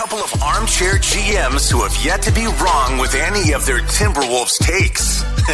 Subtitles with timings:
[0.00, 4.56] couple of armchair GMs who have yet to be wrong with any of their Timberwolves
[4.56, 5.22] takes.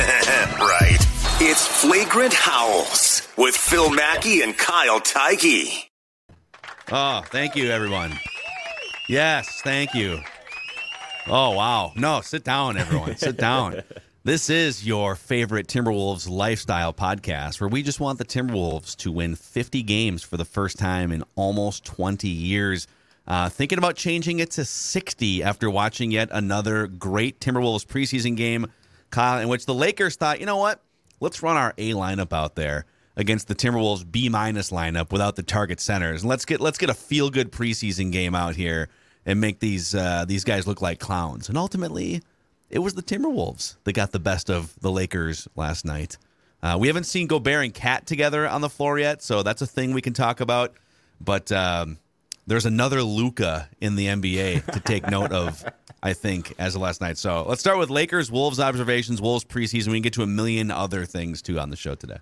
[0.60, 0.98] right.
[1.40, 5.88] It's Flagrant Howls with Phil Mackey and Kyle Theige.
[6.92, 8.12] Oh, thank you, everyone.
[9.08, 10.20] Yes, thank you.
[11.26, 11.90] Oh, wow.
[11.96, 13.16] No, sit down, everyone.
[13.16, 13.82] sit down.
[14.22, 19.34] This is your favorite Timberwolves lifestyle podcast where we just want the Timberwolves to win
[19.34, 22.86] 50 games for the first time in almost 20 years.
[23.26, 28.66] Uh, thinking about changing it to 60 after watching yet another great Timberwolves preseason game,
[29.10, 30.80] Kyle, in which the Lakers thought, you know what?
[31.18, 35.42] Let's run our A lineup out there against the Timberwolves B minus lineup without the
[35.42, 36.22] target centers.
[36.22, 38.88] And let's get let's get a feel good preseason game out here
[39.24, 41.48] and make these uh, these guys look like clowns.
[41.48, 42.22] And ultimately,
[42.70, 46.18] it was the Timberwolves that got the best of the Lakers last night.
[46.62, 49.66] Uh, we haven't seen Gobert and Cat together on the floor yet, so that's a
[49.66, 50.74] thing we can talk about.
[51.20, 51.98] But um,
[52.46, 55.64] there's another Luka in the NBA to take note of,
[56.02, 57.18] I think, as of last night.
[57.18, 59.88] So let's start with Lakers, Wolves observations, Wolves preseason.
[59.88, 62.18] We can get to a million other things too on the show today.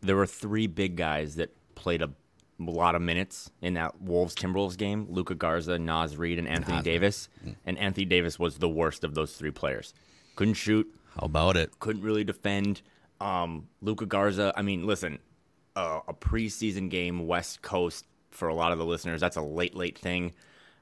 [0.00, 2.10] There were three big guys that played a
[2.58, 6.84] lot of minutes in that Wolves Timberwolves game: Luka Garza, Naz Reid, and Anthony Naz.
[6.84, 7.28] Davis.
[7.44, 7.56] Mm.
[7.66, 9.94] And Anthony Davis was the worst of those three players.
[10.36, 10.86] Couldn't shoot.
[11.18, 11.78] How about it?
[11.80, 12.82] Couldn't really defend.
[13.20, 14.52] Um, Luka Garza.
[14.56, 15.18] I mean, listen,
[15.76, 19.74] uh, a preseason game, West Coast for a lot of the listeners, that's a late,
[19.74, 20.32] late thing.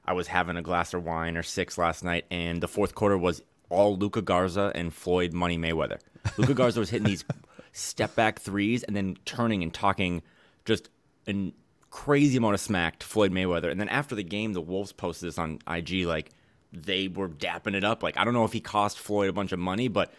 [0.05, 3.17] I was having a glass of wine or six last night, and the fourth quarter
[3.17, 5.99] was all Luka Garza and Floyd Money Mayweather.
[6.37, 7.23] Luka Garza was hitting these
[7.71, 10.21] step back threes and then turning and talking
[10.65, 10.89] just
[11.27, 11.53] a
[11.89, 13.71] crazy amount of smack to Floyd Mayweather.
[13.71, 16.31] And then after the game, the Wolves posted this on IG like
[16.73, 18.01] they were dapping it up.
[18.03, 20.13] Like I don't know if he cost Floyd a bunch of money, but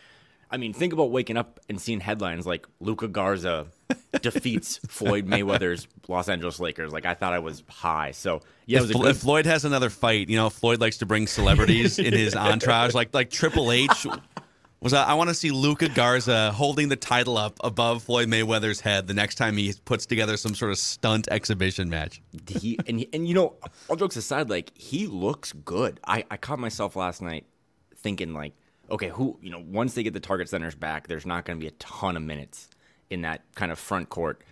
[0.53, 3.69] I mean, think about waking up and seeing headlines like Luka Garza
[4.21, 6.93] defeats Floyd Mayweather's Los Angeles Lakers.
[6.93, 8.11] Like I thought I was high.
[8.11, 9.07] So yeah, if, good...
[9.07, 12.93] if, Floyd has another fight, you know, Floyd likes to bring celebrities in his entourage,
[12.93, 14.07] like like Triple H.
[14.81, 18.81] Was I, I want to see Luka Garza holding the title up above Floyd Mayweather's
[18.81, 22.21] head the next time he puts together some sort of stunt exhibition match.
[22.47, 23.55] He and and you know,
[23.89, 25.99] all jokes aside, like he looks good.
[26.07, 27.47] I I caught myself last night
[27.97, 28.53] thinking like
[28.93, 31.61] okay, who you know, once they get the target centers back, there's not going to
[31.61, 32.69] be a ton of minutes
[33.11, 34.43] in that kind of front court.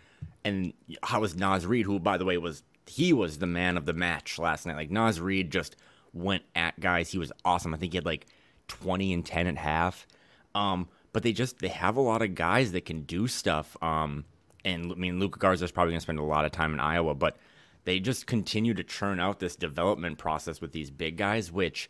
[0.44, 3.86] And how was Naz Reid, who by the way was he was the man of
[3.86, 4.76] the match last night.
[4.76, 5.76] Like Naz Reid just
[6.12, 7.10] went at guys.
[7.10, 7.72] He was awesome.
[7.74, 8.26] I think he had like
[8.68, 10.06] 20 and 10 at half.
[10.54, 13.76] Um, but they just they have a lot of guys that can do stuff.
[13.82, 14.24] Um,
[14.64, 16.80] and I mean, Luka Garza is probably going to spend a lot of time in
[16.80, 17.36] Iowa, but
[17.84, 21.50] they just continue to churn out this development process with these big guys.
[21.52, 21.88] Which,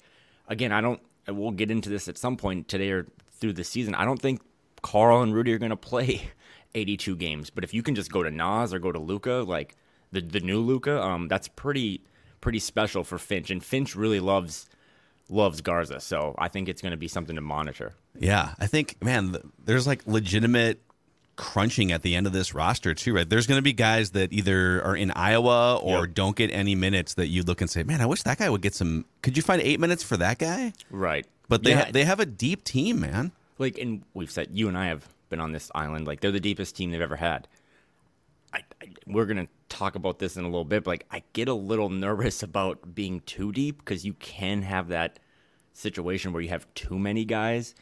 [0.49, 3.95] again, I don't we'll get into this at some point today or through the season.
[3.95, 4.41] I don't think
[4.83, 6.31] Carl and Rudy are going to play
[6.75, 9.77] 82 games, but if you can just go to Naz or go to Luka, like
[10.13, 12.03] the the new Luka, um, that's pretty
[12.41, 14.67] pretty special for Finch, and Finch really loves
[15.29, 17.95] loves Garza, so I think it's going to be something to monitor.
[18.19, 20.83] Yeah, I think man, there's like legitimate
[21.41, 23.29] crunching at the end of this roster too, right?
[23.29, 26.15] There's going to be guys that either are in Iowa or yep.
[26.15, 28.61] don't get any minutes that you look and say, "Man, I wish that guy would
[28.61, 30.75] get some." Could you find eight minutes for that guy?
[30.91, 31.27] Right.
[31.49, 31.85] But they yeah.
[31.87, 33.33] ha- they have a deep team, man.
[33.59, 36.07] Like, and we've said you and I have been on this island.
[36.07, 37.49] Like, they're the deepest team they've ever had.
[38.53, 41.49] I, I, we're gonna talk about this in a little bit, but like, I get
[41.49, 45.19] a little nervous about being too deep because you can have that
[45.73, 47.75] situation where you have too many guys,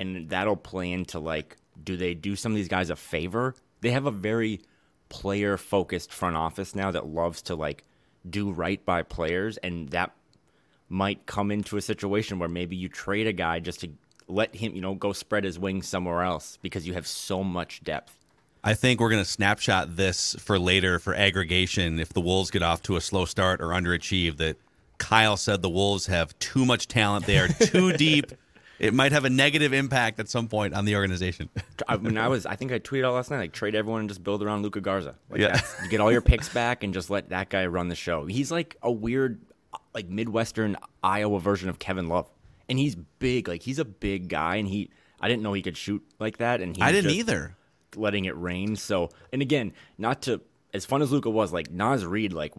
[0.00, 3.54] and that'll play into like do they do some of these guys a favor?
[3.80, 4.60] They have a very
[5.08, 7.84] player focused front office now that loves to like
[8.28, 10.12] do right by players and that
[10.88, 13.90] might come into a situation where maybe you trade a guy just to
[14.28, 17.82] let him, you know, go spread his wings somewhere else because you have so much
[17.82, 18.18] depth.
[18.62, 22.62] I think we're going to snapshot this for later for aggregation if the Wolves get
[22.62, 24.56] off to a slow start or underachieve that
[24.96, 27.26] Kyle said the Wolves have too much talent.
[27.26, 28.32] They are too deep
[28.78, 31.48] it might have a negative impact at some point on the organization.
[31.88, 34.08] I mean, I was, I think I tweeted out last night, like trade everyone and
[34.08, 35.16] just build around Luka Garza.
[35.30, 37.94] Like yeah, you get all your picks back and just let that guy run the
[37.94, 38.26] show.
[38.26, 39.40] He's like a weird,
[39.94, 42.28] like Midwestern Iowa version of Kevin Love,
[42.68, 43.48] and he's big.
[43.48, 46.60] Like he's a big guy, and he, I didn't know he could shoot like that,
[46.60, 47.56] and he I didn't either.
[47.96, 48.74] Letting it rain.
[48.74, 50.40] So, and again, not to
[50.72, 52.52] as fun as Luka was, like Naz Reid, like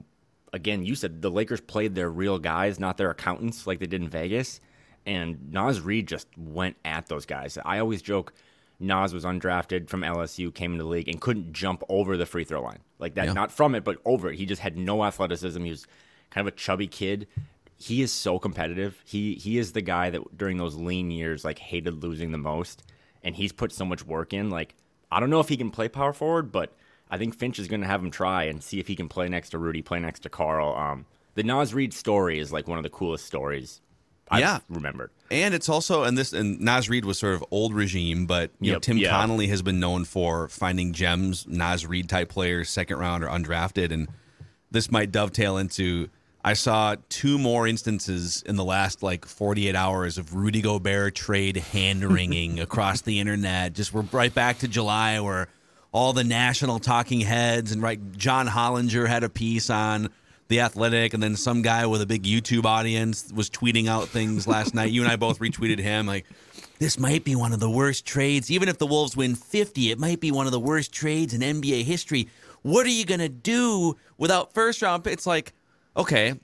[0.53, 4.01] again, you said the Lakers played their real guys, not their accountants like they did
[4.01, 4.61] in Vegas.
[5.05, 7.57] And Naz Reid just went at those guys.
[7.63, 8.33] I always joke
[8.79, 12.43] Naz was undrafted from LSU, came into the league, and couldn't jump over the free
[12.43, 12.79] throw line.
[12.99, 13.33] Like that, Yeah.
[13.33, 14.35] not from it, but over it.
[14.37, 15.63] He just had no athleticism.
[15.63, 15.85] He was
[16.31, 17.27] kind of a chubby kid.
[17.77, 19.01] He is so competitive.
[19.05, 22.83] He he is the guy that during those lean years like hated losing the most.
[23.23, 24.49] And he's put so much work in.
[24.49, 24.75] Like,
[25.11, 26.73] I don't know if he can play power forward, but
[27.09, 29.49] I think Finch is gonna have him try and see if he can play next
[29.51, 30.75] to Rudy, play next to Carl.
[30.75, 31.05] Um
[31.35, 33.81] the Naz Reid story is like one of the coolest stories
[34.29, 34.59] I've Yeah.
[34.69, 35.11] remembered.
[35.31, 38.71] And it's also and this and Naz Reid was sort of old regime, but you
[38.73, 39.09] know Tim yeah.
[39.11, 43.91] Connolly has been known for finding gems, Naz Reid type players, second round or undrafted,
[43.91, 44.07] and
[44.71, 46.09] this might dovetail into.
[46.43, 51.57] I saw two more instances in the last like 48 hours of Rudy Gobert trade
[51.57, 53.73] hand wringing across the internet.
[53.73, 55.47] Just we're right back to July where
[55.91, 60.09] all the national talking heads and right John Hollinger had a piece on
[60.47, 64.47] the athletic and then some guy with a big youtube audience was tweeting out things
[64.47, 64.91] last night.
[64.91, 66.25] You and i both retweeted him like
[66.77, 68.51] this might be one of the worst trades.
[68.51, 71.41] Even if the wolves win 50 it might be one of the worst trades in
[71.41, 72.27] nba history.
[72.61, 75.53] What are you going to do without first round it's like
[75.97, 76.35] okay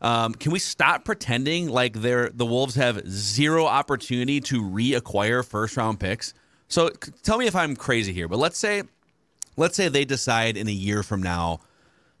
[0.00, 5.76] um, can we stop pretending like they're the wolves have zero opportunity to reacquire first
[5.76, 6.34] round picks?
[6.68, 6.90] So
[7.22, 8.84] tell me if i'm crazy here but let's say
[9.56, 11.60] let's say they decide in a year from now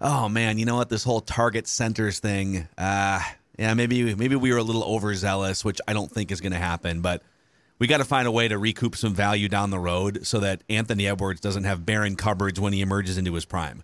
[0.04, 0.90] oh man, you know what?
[0.90, 3.20] This whole target centers thing, uh,
[3.58, 6.58] yeah, maybe maybe we were a little overzealous, which I don't think is going to
[6.58, 7.00] happen.
[7.00, 7.22] But
[7.78, 10.62] we got to find a way to recoup some value down the road so that
[10.68, 13.82] Anthony Edwards doesn't have barren cupboards when he emerges into his prime.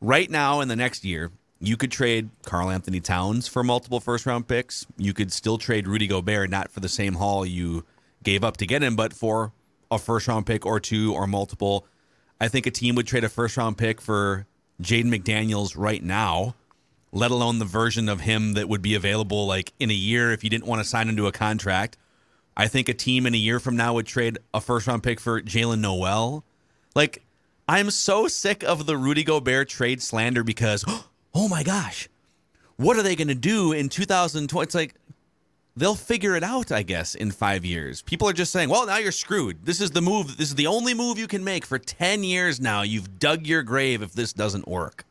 [0.00, 4.26] Right now, in the next year, you could trade Carl Anthony Towns for multiple first
[4.26, 4.86] round picks.
[4.96, 7.84] You could still trade Rudy Gobert, not for the same haul you
[8.22, 9.52] gave up to get him, but for
[9.90, 11.86] a first round pick or two or multiple.
[12.40, 14.46] I think a team would trade a first round pick for
[14.82, 16.54] Jaden McDaniels right now,
[17.12, 20.44] let alone the version of him that would be available like in a year if
[20.44, 21.96] you didn't want to sign into a contract.
[22.56, 25.20] I think a team in a year from now would trade a first round pick
[25.20, 26.44] for Jaylen Nowell.
[26.94, 27.22] Like,
[27.68, 30.84] I'm so sick of the Rudy Gobert trade slander because,
[31.34, 32.08] oh my gosh,
[32.76, 34.64] what are they going to do in 2020?
[34.64, 34.94] It's like,
[35.78, 38.02] they'll figure it out, I guess, in five years.
[38.02, 39.64] People are just saying, well, now you're screwed.
[39.64, 40.36] This is the move.
[40.36, 42.82] This is the only move you can make for 10 years now.
[42.82, 45.04] You've dug your grave if this doesn't work.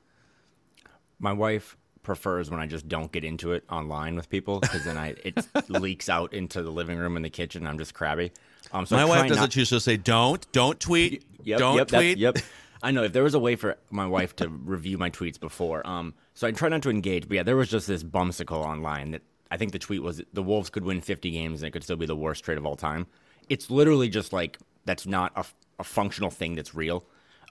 [1.19, 4.97] My wife prefers when I just don't get into it online with people because then
[4.97, 5.37] I it
[5.69, 7.63] leaks out into the living room and the kitchen.
[7.63, 8.31] And I'm just crabby.
[8.71, 9.51] Um, so My wife does not-.
[9.51, 11.25] She'll say, don't, don't tweet.
[11.43, 12.17] Yep, don't yep, tweet.
[12.17, 12.37] Yep.
[12.83, 15.85] I know if there was a way for my wife to review my tweets before,
[15.87, 17.27] um, so I try not to engage.
[17.27, 20.43] But yeah, there was just this bumsicle online that I think the tweet was the
[20.43, 22.75] Wolves could win 50 games and it could still be the worst trade of all
[22.75, 23.07] time.
[23.49, 25.45] It's literally just like that's not a,
[25.79, 27.03] a functional thing that's real,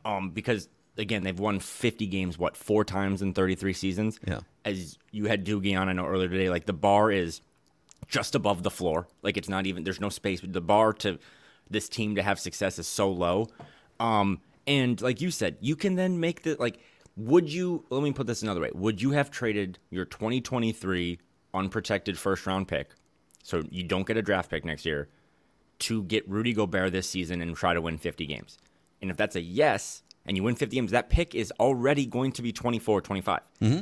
[0.04, 4.20] um, because again they've won 50 games what four times in 33 seasons.
[4.26, 4.40] Yeah.
[4.64, 7.40] As you had Doogie on, I know earlier today, like the bar is
[8.08, 9.08] just above the floor.
[9.22, 10.40] Like it's not even there's no space.
[10.42, 11.18] The bar to
[11.70, 13.48] this team to have success is so low.
[13.98, 16.78] Um, and like you said, you can then make the like.
[17.16, 17.86] Would you?
[17.88, 18.70] Let me put this another way.
[18.74, 21.18] Would you have traded your 2023
[21.56, 22.90] unprotected first round pick,
[23.42, 25.08] so you don't get a draft pick next year,
[25.80, 28.58] to get Rudy Gobert this season and try to win 50 games?
[29.02, 32.32] And if that's a yes, and you win 50 games, that pick is already going
[32.32, 33.40] to be 24, 25.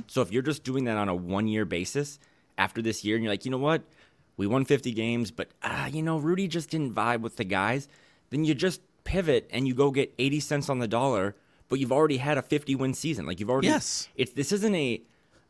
[0.09, 2.19] So if you're just doing that on a one year basis
[2.59, 3.83] after this year, and you're like, you know what?
[4.37, 7.89] We won 50 games, but uh, you know, Rudy just didn't vibe with the guys.
[8.31, 11.37] Then you just pivot and you go get 80 cents on the dollar,
[11.69, 13.27] but you've already had a 50 win season.
[13.27, 14.09] Like you've already Yes.
[14.17, 15.03] It's this isn't a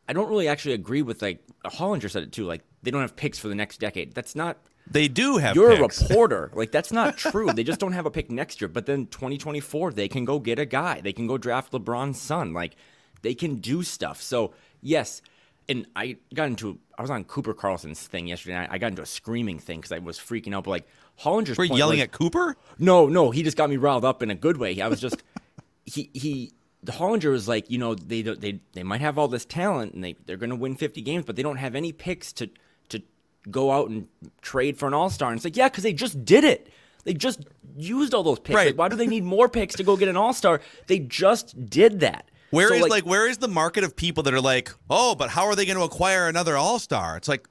[0.07, 2.45] I don't really actually agree with like Hollinger said it too.
[2.45, 4.13] Like they don't have picks for the next decade.
[4.13, 4.57] That's not
[4.89, 6.01] They do have you're picks.
[6.01, 6.51] a reporter.
[6.53, 7.51] Like that's not true.
[7.53, 8.67] they just don't have a pick next year.
[8.67, 11.01] But then 2024, they can go get a guy.
[11.01, 12.53] They can go draft LeBron's son.
[12.53, 12.75] Like
[13.23, 14.21] they can do stuff.
[14.21, 15.21] So yes,
[15.67, 18.55] and I got into I was on Cooper Carlson's thing yesterday.
[18.55, 20.65] And I, I got into a screaming thing because I was freaking out.
[20.65, 20.87] But like
[21.19, 22.55] Hollinger's We're yelling was- at Cooper?
[22.77, 24.79] no, no, he just got me riled up in a good way.
[24.81, 25.23] I was just
[25.85, 26.51] he he
[26.85, 30.03] the Hollinger was like, you know, they they they might have all this talent and
[30.03, 32.49] they they're going to win 50 games, but they don't have any picks to
[32.89, 33.01] to
[33.49, 34.07] go out and
[34.41, 35.29] trade for an All-Star.
[35.31, 36.69] And it's like, yeah, cuz they just did it.
[37.03, 37.41] They just
[37.77, 38.55] used all those picks.
[38.55, 38.67] Right.
[38.67, 40.61] Like, why do they need more picks to go get an All-Star?
[40.87, 42.29] They just did that.
[42.51, 45.29] Where is So, like, where is the market of people that are like, oh, but
[45.29, 47.17] how are they going to acquire another All Star?
[47.17, 47.47] It's like,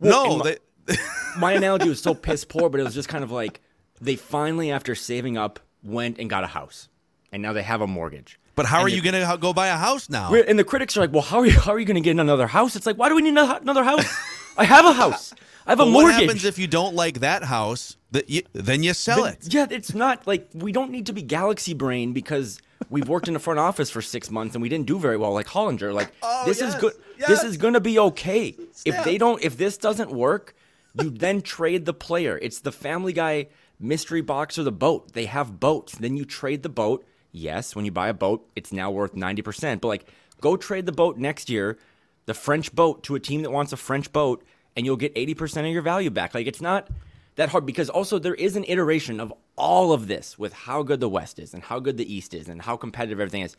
[0.00, 0.96] no, my- they,
[1.38, 3.60] my analogy was so piss poor, but it was just kind of like
[4.00, 6.88] they finally, after saving up, went and got a house,
[7.30, 8.38] and now they have a mortgage.
[8.54, 10.32] But how And are the- you going to go buy a house now?
[10.34, 11.58] And the critics are like, "Well, how are you?
[11.58, 13.84] How are you going to get another house?" It's like, why do we need another
[13.84, 14.04] house?
[14.58, 15.32] I have a house.
[15.66, 16.14] I have a mortgage.
[16.14, 17.96] what happens if you don't like that house?
[18.10, 19.38] That you, then you sell it.
[19.54, 23.32] yeah, it's not like we don't need to be galaxy brain because we've worked in
[23.34, 25.94] the front office for six months and we didn't do very well, like Hollinger.
[25.94, 26.92] Like Oh, this is yes, good.
[27.18, 27.28] yes.
[27.28, 28.54] This is gonna be okay.
[28.84, 30.54] If they don't, if this doesn't work,
[31.00, 32.38] you then trade the player.
[32.42, 33.46] It's the Family Guy
[33.80, 35.14] mystery box or the boat.
[35.14, 35.94] They have boats.
[35.94, 37.06] Then you trade the boat.
[37.32, 39.80] Yes, when you buy a boat, it's now worth ninety percent.
[39.80, 40.06] But like,
[40.40, 41.78] go trade the boat next year,
[42.26, 44.44] the French boat to a team that wants a French boat,
[44.76, 46.34] and you'll get eighty percent of your value back.
[46.34, 46.88] Like it's not
[47.36, 51.00] that hard because also there is an iteration of all of this with how good
[51.00, 53.56] the West is and how good the East is and how competitive everything is,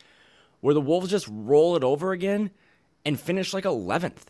[0.62, 2.52] where the Wolves just roll it over again
[3.06, 4.28] and finish like 11th.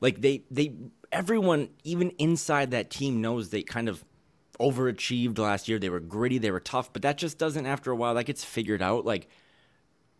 [0.00, 0.74] Like they they
[1.10, 4.04] everyone even inside that team knows they kind of
[4.60, 5.78] overachieved last year.
[5.78, 8.44] They were gritty, they were tough, but that just doesn't after a while that gets
[8.44, 9.04] figured out.
[9.04, 9.28] Like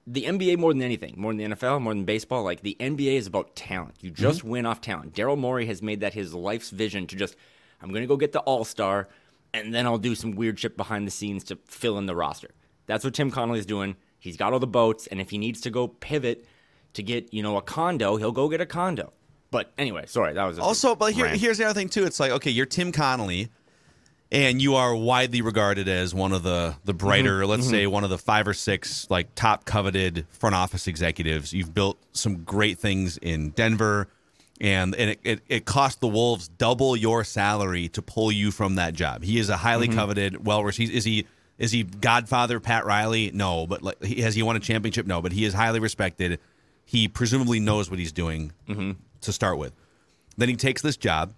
[0.06, 3.16] the NBA more than anything, more than the NFL, more than baseball, like the NBA
[3.16, 3.94] is about talent.
[4.00, 4.48] You just mm-hmm.
[4.48, 5.14] win off talent.
[5.14, 7.36] Daryl Morey has made that his life's vision to just
[7.82, 9.08] I'm going to go get the All-Star
[9.52, 12.50] and then I'll do some weird shit behind the scenes to fill in the roster.
[12.86, 13.96] That's what Tim Connolly's doing.
[14.18, 16.46] He's got all the boats and if he needs to go pivot
[16.94, 19.12] to get, you know, a condo, he'll go get a condo.
[19.50, 22.04] But anyway, sorry, that was Also, but here, here's the other thing too.
[22.04, 23.48] It's like okay, you're Tim Connolly,
[24.32, 27.50] and you are widely regarded as one of the the brighter, Mm-hmm.
[27.50, 31.52] let's say one of the five or six like top coveted front office executives.
[31.52, 34.08] You've built some great things in Denver,
[34.60, 38.74] and and it, it, it cost the Wolves double your salary to pull you from
[38.76, 39.22] that job.
[39.22, 39.96] He is a highly Mm-hmm.
[39.98, 40.92] coveted, well received.
[40.92, 41.26] Is he?
[41.58, 43.30] Is he Godfather Pat Riley?
[43.32, 45.06] No, but like, he, has he won a championship?
[45.06, 46.38] No, but he is highly respected.
[46.84, 48.52] He presumably knows what he's doing
[49.22, 49.72] to start with.
[50.36, 51.32] Then he takes this job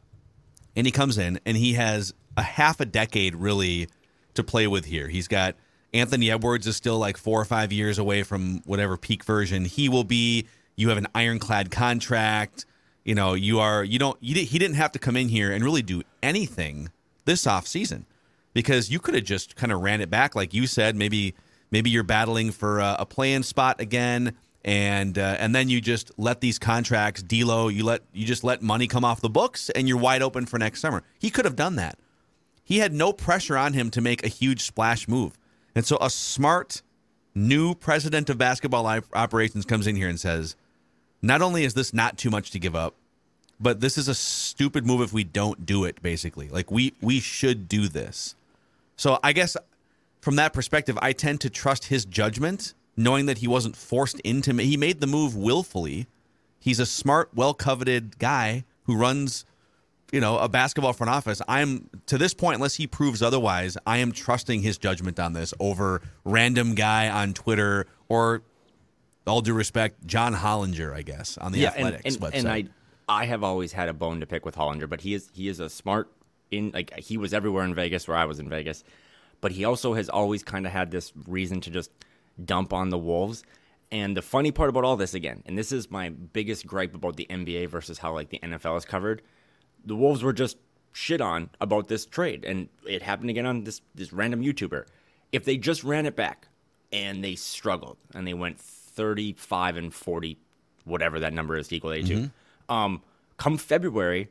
[0.75, 3.89] and he comes in and he has a half a decade really
[4.35, 5.09] to play with here.
[5.09, 5.57] He's got
[5.93, 9.89] Anthony Edwards is still like four or five years away from whatever peak version he
[9.89, 10.47] will be.
[10.77, 12.65] You have an ironclad contract.
[13.05, 15.51] You know, you are you don't you did, he didn't have to come in here
[15.51, 16.91] and really do anything
[17.25, 18.07] this off season
[18.55, 20.95] because you could have just kind of ran it back like you said.
[20.95, 21.35] Maybe
[21.73, 26.13] maybe you're battling for a, a play-in spot again and uh, and then you just
[26.19, 29.89] let these contracts D'Lo, you let you just let money come off the books, and
[29.89, 31.03] you're wide open for next summer.
[31.19, 31.99] He could have done that.
[32.69, 35.39] He had no pressure on him to make a huge splash move,
[35.75, 36.83] and so a smart
[37.35, 40.55] new president of basketball operations comes in here and says,
[41.23, 42.95] not only is this not too much to give up,
[43.59, 46.03] but this is a stupid move if we don't do it.
[46.03, 48.35] Basically, like we we should do this.
[48.97, 49.57] So I guess
[50.21, 54.53] from that perspective, I tend to trust his judgment, knowing that he wasn't forced into.
[54.53, 56.07] He made the move willfully.
[56.61, 59.47] He's a smart, well coveted guy who runs,
[60.13, 61.43] you know, a basketball front office.
[61.49, 65.53] I'm to this point, unless he proves otherwise, I am trusting his judgment on this
[65.61, 68.43] over random guy on Twitter or,
[69.27, 72.39] all due respect, John Hollinger, I guess, on the and, Athletics and, website.
[72.39, 72.65] and I
[73.09, 75.61] I have always had a bone to pick with Hollinger, but he is he is
[75.61, 76.11] a smart
[76.51, 78.85] in like he was everywhere in Vegas where I was in Vegas,
[79.41, 81.91] but he also has always kind of had this reason to just
[82.43, 83.43] dump on the Wolves.
[83.91, 87.17] And the funny part about all this again, and this is my biggest gripe about
[87.17, 89.23] the NBA versus how like the NFL is covered,
[89.89, 90.57] the Wolves were just
[90.93, 94.85] shit on about this trade, and it happened again on this this random YouTuber.
[95.33, 96.49] If they just ran it back
[96.93, 100.39] and they struggled and they went 35 and 40
[100.85, 102.31] whatever that number is to equal 82
[102.71, 103.03] um
[103.37, 104.29] come february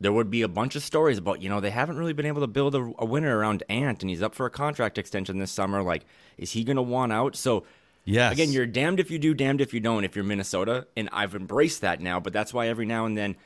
[0.00, 2.40] there would be a bunch of stories about you know they haven't really been able
[2.40, 5.50] to build a, a winner around ant and he's up for a contract extension this
[5.52, 6.06] summer like
[6.38, 7.64] is he going to want out so
[8.06, 8.32] Yes.
[8.32, 11.34] again you're damned if you do damned if you don't if you're minnesota and i've
[11.34, 13.36] embraced that now but that's why every now and then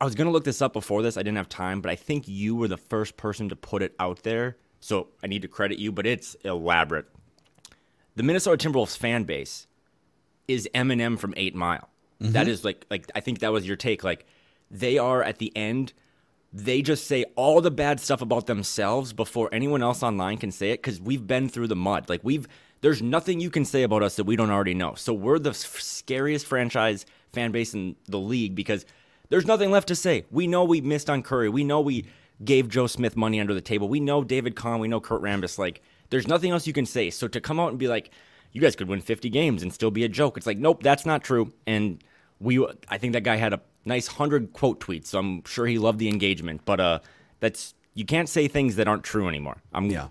[0.00, 1.16] I- was going to look this up before this.
[1.16, 3.94] I didn't have time, but I think you were the first person to put it
[3.98, 4.56] out there.
[4.80, 7.06] So I need to credit you, but it's elaborate.
[8.16, 9.66] The Minnesota Timberwolves fan base
[10.46, 11.88] is Eminem from 8 Mile.
[12.20, 12.32] Mm-hmm.
[12.32, 14.24] That is like like I think that was your take like
[14.70, 15.92] they are at the end
[16.52, 20.70] they just say all the bad stuff about themselves before anyone else online can say
[20.70, 22.08] it cuz we've been through the mud.
[22.08, 22.46] Like we've
[22.80, 24.94] there's nothing you can say about us that we don't already know.
[24.94, 28.86] So we're the f- scariest franchise fan base in the league because
[29.28, 30.24] there's nothing left to say.
[30.30, 31.48] We know we missed on Curry.
[31.48, 32.06] We know we
[32.44, 33.88] gave Joe Smith money under the table.
[33.88, 34.80] We know David Kahn.
[34.80, 35.58] We know Kurt Rambis.
[35.58, 37.10] Like, there's nothing else you can say.
[37.10, 38.10] So to come out and be like,
[38.52, 40.36] you guys could win 50 games and still be a joke.
[40.36, 41.52] It's like, nope, that's not true.
[41.66, 42.02] And
[42.38, 45.06] we, I think that guy had a nice hundred quote tweets.
[45.06, 46.62] So I'm sure he loved the engagement.
[46.64, 46.98] But uh,
[47.40, 49.56] that's you can't say things that aren't true anymore.
[49.72, 50.08] I'm Yeah.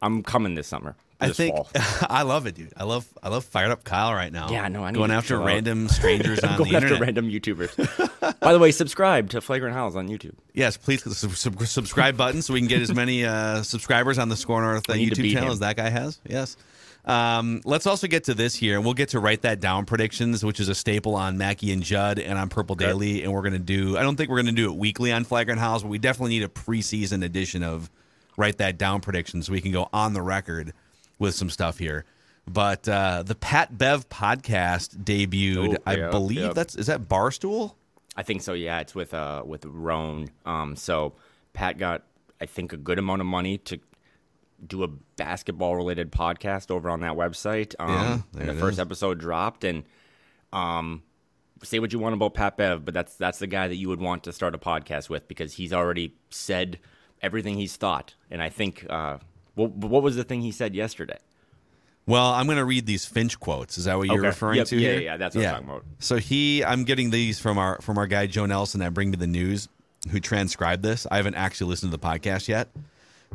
[0.00, 0.96] I'm coming this summer.
[1.24, 1.68] I think fall.
[2.08, 2.72] I love it, dude.
[2.76, 4.50] I love I love fired up Kyle right now.
[4.50, 5.46] Yeah, no, I need going after chill out.
[5.46, 7.00] random strangers on going the after internet.
[7.02, 8.40] random YouTubers.
[8.40, 10.34] By the way, subscribe to Flagrant Howls on YouTube.
[10.54, 13.62] Yes, please click the sub- sub- subscribe button so we can get as many uh,
[13.62, 15.52] subscribers on the Score North uh, We need to YouTube beat channel him.
[15.52, 16.20] as that guy has.
[16.28, 16.56] Yes.
[17.04, 20.44] Um, let's also get to this here, and we'll get to write that down predictions,
[20.44, 23.24] which is a staple on Mackey and Judd and on Purple Daily.
[23.24, 23.96] And we're gonna do.
[23.98, 26.44] I don't think we're gonna do it weekly on Flagrant Howls, but we definitely need
[26.44, 27.90] a preseason edition of
[28.36, 30.72] write that down predictions so we can go on the record
[31.22, 32.04] with some stuff here.
[32.46, 35.76] But uh, the Pat Bev podcast debuted.
[35.76, 36.52] Oh, I believe yeah.
[36.52, 37.74] that's is that Barstool.
[38.16, 38.52] I think so.
[38.52, 40.28] Yeah, it's with uh with Rone.
[40.44, 41.14] Um, so
[41.52, 42.02] Pat got
[42.40, 43.78] I think a good amount of money to
[44.66, 47.74] do a basketball related podcast over on that website.
[47.78, 48.80] Um, Yeah, and the it first is.
[48.80, 49.84] episode dropped, and
[50.52, 51.02] um,
[51.62, 54.00] say what you want about Pat Bev, but that's that's the guy that you would
[54.00, 56.80] want to start a podcast with because he's already said
[57.22, 58.14] everything he's thought.
[58.30, 59.18] And I think uh,
[59.54, 61.18] what what was the thing he said yesterday?
[62.04, 63.78] Well, I'm going to read these Finch quotes.
[63.78, 64.26] Is that what you're Okay.
[64.26, 65.00] referring Yep, to yeah, here?
[65.02, 65.84] yeah, that's what I'm talking about.
[66.00, 69.16] So he, I'm getting these from our from our guy Joe Nelson at Bring Me
[69.16, 69.68] the News,
[70.10, 71.06] who transcribed this.
[71.10, 72.68] I haven't actually listened to the podcast yet,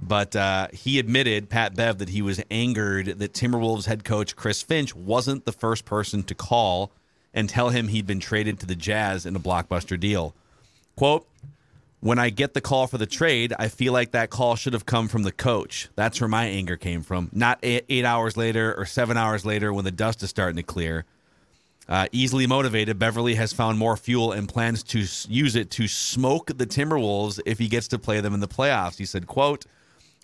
[0.02, 4.62] but uh, he admitted Pat Bev that he was angered that Timberwolves head coach Chris
[4.62, 6.92] Finch wasn't the first person to call
[7.34, 10.36] and tell him he'd been traded to the Jazz in a blockbuster deal.
[10.98, 11.26] Quote.
[12.00, 14.86] When I get the call for the trade, I feel like that call should have
[14.86, 15.90] come from the coach.
[15.96, 17.30] That's where my anger came from.
[17.34, 20.64] Not eight, eight hours later or seven hours later when the dust is starting to
[20.64, 21.06] clear.
[21.90, 25.00] Uh, easily motivated, Beverley has found more fuel and plans to
[25.30, 28.98] use it to smoke the Timberwolves if he gets to play them in the playoffs.
[28.98, 29.66] He said, "quote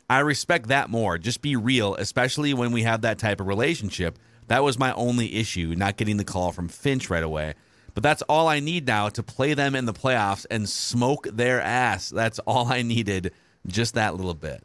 [0.10, 1.18] I respect that more.
[1.18, 4.20] Just be real, especially when we have that type of relationship.
[4.48, 7.54] That was my only issue, not getting the call from Finch right away.
[7.94, 11.62] But that's all I need now to play them in the playoffs and smoke their
[11.62, 12.10] ass.
[12.10, 13.34] That's all I needed,
[13.68, 14.64] just that little bit.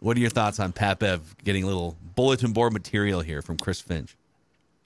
[0.00, 3.56] What are your thoughts on Pat Bev getting a little bulletin board material here from
[3.56, 4.16] Chris Finch?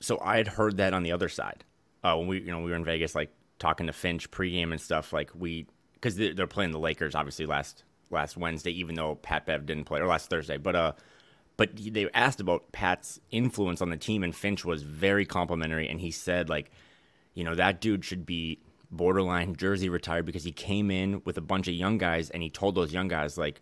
[0.01, 1.65] so I had heard that on the other side
[2.03, 4.81] uh, when we you know we were in Vegas like talking to Finch pregame and
[4.81, 9.47] stuff like we because they're, playing the Lakers obviously last last Wednesday even though Pat
[9.47, 10.93] Bev didn't play or last Thursday but uh
[11.57, 16.01] but they asked about Pat's influence on the team and Finch was very complimentary and
[16.01, 16.71] he said like
[17.35, 18.61] you know that dude should be
[18.91, 22.51] borderline jersey retired because he came in with a bunch of young guys and he
[22.51, 23.61] told those young guys like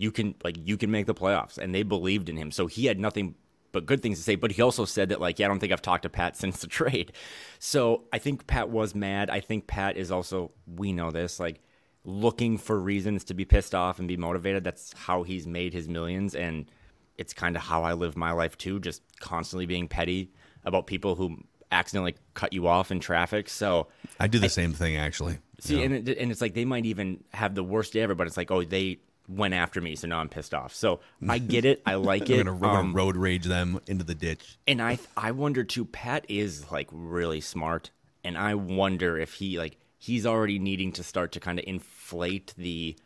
[0.00, 1.58] you can like you can make the playoffs.
[1.58, 2.50] And they believed in him.
[2.50, 3.34] So he had nothing
[3.70, 4.34] but good things to say.
[4.34, 6.60] But he also said that like yeah i don't think i've talked to pat since
[6.60, 7.12] the trade.
[7.58, 9.28] So i think pat was mad.
[9.28, 11.60] I think pat is also we know this like
[12.02, 14.64] looking for reasons to be pissed off and be motivated.
[14.64, 16.34] That's how he's made his millions.
[16.34, 16.70] And
[17.18, 20.32] it's kind of how i live my life too just constantly being petty
[20.64, 21.36] about people who
[21.70, 23.88] accidentally cut you off in traffic so
[24.20, 25.38] I do the same thing, actually.
[25.60, 28.26] See, and it, and it's like they might even have the worst day ever, but
[28.26, 30.74] it's like, oh, they went after me, so now I'm pissed off.
[30.74, 34.04] So I get it, I like it, gonna, we're gonna um, road rage them into
[34.04, 34.58] the ditch.
[34.66, 35.84] and I I wonder too.
[35.84, 37.90] Pat is like really smart,
[38.24, 42.54] and I wonder if he like he's already needing to start to kind of inflate
[42.56, 42.96] the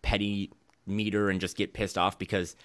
[0.00, 0.50] petty
[0.86, 2.56] meter and just get pissed off because.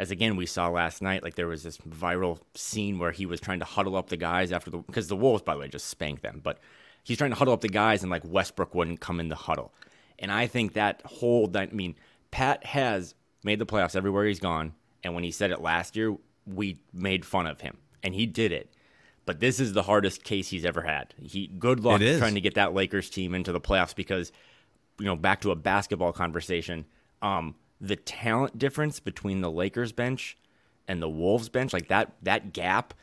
[0.00, 3.38] As again we saw last night, like there was this viral scene where he was
[3.38, 5.88] trying to huddle up the guys after the because the Wolves, by the way, just
[5.88, 6.40] spanked them.
[6.42, 6.58] But
[7.04, 9.74] he's trying to huddle up the guys, and like Westbrook wouldn't come in the huddle.
[10.18, 11.96] And I think that whole, dy- I mean,
[12.30, 14.72] Pat has made the playoffs everywhere he's gone.
[15.04, 18.52] And when he said it last year, we made fun of him, and he did
[18.52, 18.72] it.
[19.26, 21.12] But this is the hardest case he's ever had.
[21.20, 24.32] He good luck trying to get that Lakers team into the playoffs because,
[24.98, 26.86] you know, back to a basketball conversation.
[27.20, 30.36] Um, the talent difference between the Lakers bench
[30.86, 32.94] and the Wolves bench, like that, that gap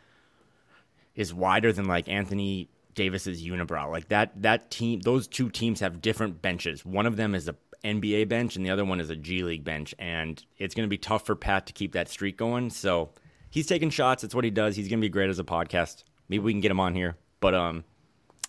[1.16, 3.92] is wider than like Anthony Davis's unibrow.
[3.92, 6.86] Like that that team those two teams have different benches.
[6.86, 9.64] One of them is a NBA bench and the other one is a G League
[9.64, 12.72] bench and it's going to be tough for Pat to keep that streak going.
[12.72, 13.12] So,
[13.50, 14.24] he's taking shots.
[14.24, 14.76] It's what he does.
[14.76, 16.04] He's going to be great as a podcast.
[16.28, 17.18] Maybe we can get him on here.
[17.40, 17.84] But um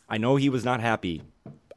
[0.09, 1.23] I know he was not happy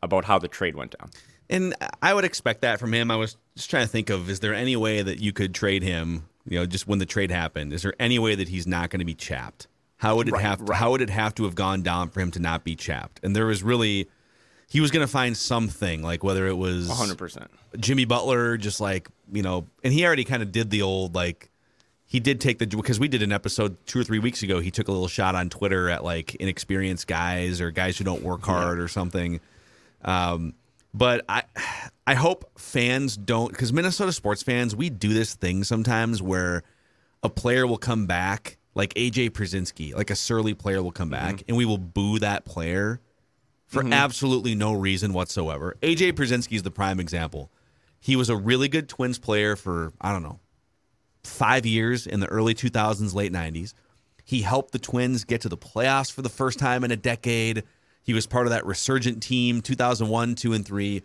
[0.01, 1.09] about how the trade went down.
[1.49, 3.11] And I would expect that from him.
[3.11, 5.83] I was just trying to think of is there any way that you could trade
[5.83, 7.71] him, you know, just when the trade happened?
[7.73, 9.67] Is there any way that he's not going to be chapped?
[9.97, 10.77] How would it Right, have right.
[10.79, 13.19] how would it have to have gone down for him to not be chapped?
[13.21, 14.09] And there was really
[14.67, 17.47] he was going to find something like whether it was 100%.
[17.77, 21.51] Jimmy Butler just like, you know, and he already kind of did the old like
[22.05, 24.59] he did take the because we did an episode two or three weeks ago.
[24.59, 28.23] He took a little shot on Twitter at like inexperienced guys or guys who don't
[28.23, 29.39] work hard or something.
[30.03, 30.55] Um,
[30.93, 31.43] but I,
[32.05, 36.63] I hope fans don't because Minnesota sports fans we do this thing sometimes where
[37.23, 41.25] a player will come back like AJ Pierzynski, like a surly player will come mm-hmm.
[41.25, 42.99] back and we will boo that player
[43.65, 43.93] for mm-hmm.
[43.93, 45.77] absolutely no reason whatsoever.
[45.81, 47.51] AJ Pierzynski is the prime example.
[47.99, 50.39] He was a really good Twins player for I don't know
[51.23, 53.73] five years in the early 2000s, late 90s.
[54.23, 57.63] He helped the Twins get to the playoffs for the first time in a decade.
[58.03, 61.03] He was part of that resurgent team, 2001, 2, and 3.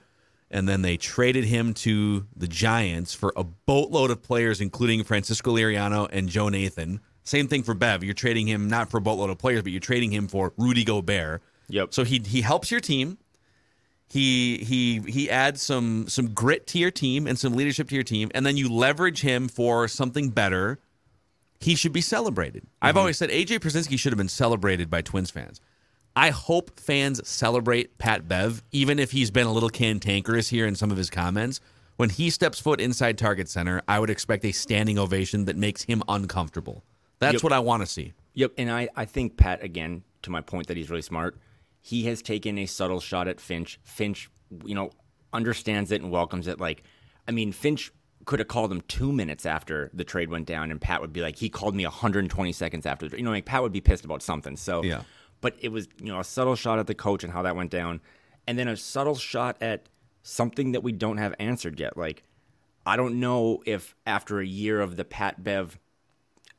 [0.51, 5.57] And then they traded him to the Giants for a boatload of players, including Francisco
[5.57, 7.01] Liriano and Joe Nathan.
[7.25, 8.05] Same thing for Bev.
[8.05, 10.85] You're trading him not for a boatload of players, but you're trading him for Rudy
[10.85, 11.43] Gobert.
[11.69, 11.93] Yep.
[11.93, 13.19] So he he helps your team.
[14.09, 18.05] He he he adds some some grit to your team and some leadership to your
[18.05, 20.79] team, and then you leverage him for something better
[21.61, 22.67] he should be celebrated.
[22.81, 22.99] I've mm-hmm.
[22.99, 25.61] always said AJ Pierzynski should have been celebrated by Twins fans.
[26.19, 30.75] I hope fans celebrate Pat Bev, even if he's been a little cantankerous here in
[30.75, 31.61] some of his comments.
[31.97, 35.83] When he steps foot inside Target Center, I would expect a standing ovation that makes
[35.83, 36.83] him uncomfortable.
[37.19, 37.43] That's Yep.
[37.43, 38.15] what I want to see.
[38.35, 41.39] Yep, and I, I think Pat again to my point that he's really smart.
[41.83, 43.79] He has taken a subtle shot at Finch.
[43.85, 44.31] Finch,
[44.65, 44.91] you know,
[45.33, 46.61] understands it and welcomes it.
[46.61, 46.83] Like,
[47.29, 47.93] I mean, Finch
[48.25, 51.21] could have called him two minutes after the trade went down, and Pat would be
[51.21, 53.09] like, he called me 120 seconds after.
[53.09, 54.57] The, you know, like Pat would be pissed about something.
[54.57, 55.03] So, Yeah.
[55.41, 57.71] But it was you know a subtle shot at the coach and how that went
[57.71, 58.01] down,
[58.47, 59.89] and then a subtle shot at
[60.23, 61.97] something that we don't have answered yet.
[61.97, 62.25] Like,
[62.85, 65.79] I don't know if after a year of the Pat Bev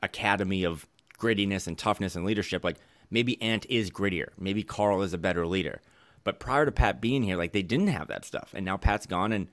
[0.02, 0.88] academy of
[1.18, 2.64] grittiness and toughness and leadership.
[2.64, 2.78] Like
[3.10, 4.30] maybe Ant is grittier.
[4.38, 5.82] Maybe Carl is a better leader.
[6.24, 8.52] But prior to Pat being here, like they didn't have that stuff.
[8.54, 9.48] And now Pat's gone and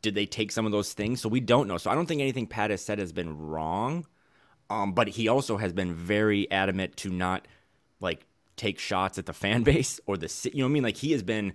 [0.00, 1.20] did they take some of those things?
[1.20, 1.76] So we don't know.
[1.76, 4.06] So I don't think anything Pat has said has been wrong.
[4.70, 7.48] Um, but he also has been very adamant to not
[8.00, 8.26] like
[8.58, 10.56] take shots at the fan base or the city.
[10.56, 10.82] you know what I mean?
[10.82, 11.52] Like he has been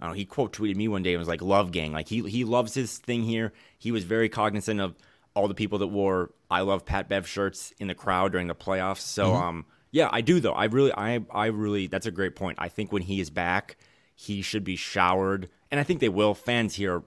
[0.00, 1.92] I don't know, he quote tweeted me one day and was like love gang.
[1.92, 3.52] Like he he loves his thing here.
[3.78, 4.96] He was very cognizant of
[5.34, 8.54] all the people that wore I love Pat Bev shirts in the crowd during the
[8.54, 9.00] playoffs.
[9.00, 10.52] So um yeah, I do though.
[10.52, 12.58] I really I I really that's a great point.
[12.60, 13.76] I think when he is back,
[14.14, 15.48] he should be showered.
[15.70, 16.34] And I think they will.
[16.34, 17.04] Fans here are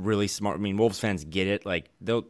[0.00, 0.58] really smart.
[0.58, 1.66] I mean, Wolves fans get it.
[1.66, 2.26] Like they'll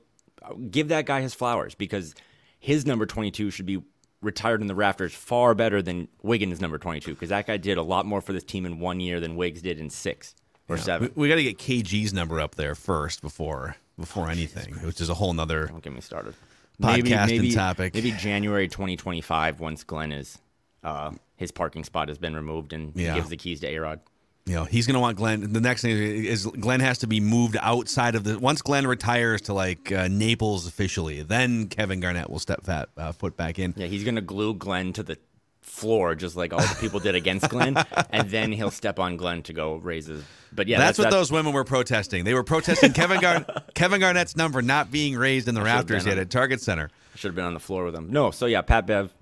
[0.70, 2.14] give that guy his flowers because
[2.58, 3.82] his number 22 should be
[4.22, 7.82] retired in the rafters far better than Wiggins' number 22 because that guy did a
[7.82, 10.34] lot more for this team in one year than Wiggs did in six
[10.68, 11.12] or We, seven.
[11.14, 15.14] we got to get KG's number up there first before before anything, which is a
[15.14, 15.66] whole nother.
[15.66, 16.34] Don't get me started.
[16.80, 17.94] Podcasting topic.
[17.94, 20.38] Maybe January 2025 once Glenn is
[20.82, 23.14] uh, his parking spot has been removed and he Yeah.
[23.14, 24.00] gives the keys to Arod.
[24.44, 25.52] You know, he's going to want Glenn.
[25.52, 28.38] The next thing is Glenn has to be moved outside of the.
[28.38, 33.12] Once Glenn retires to like uh, Naples officially, then Kevin Garnett will step fat uh,
[33.12, 33.72] foot back in.
[33.76, 35.16] Yeah, he's gonna glue Glenn to the
[35.60, 37.76] floor just like all the people did against Glenn,
[38.10, 40.24] and then he'll step on Glenn to go raise his.
[40.52, 42.24] But yeah, that's, what those women were protesting.
[42.24, 46.14] They were protesting Kevin Gar- Kevin Garnett's number not being raised in the rafters yet
[46.14, 46.90] on- at Target Center.
[47.14, 48.10] should have been on the floor with him.
[48.10, 49.14] No, so yeah, Pat Bev,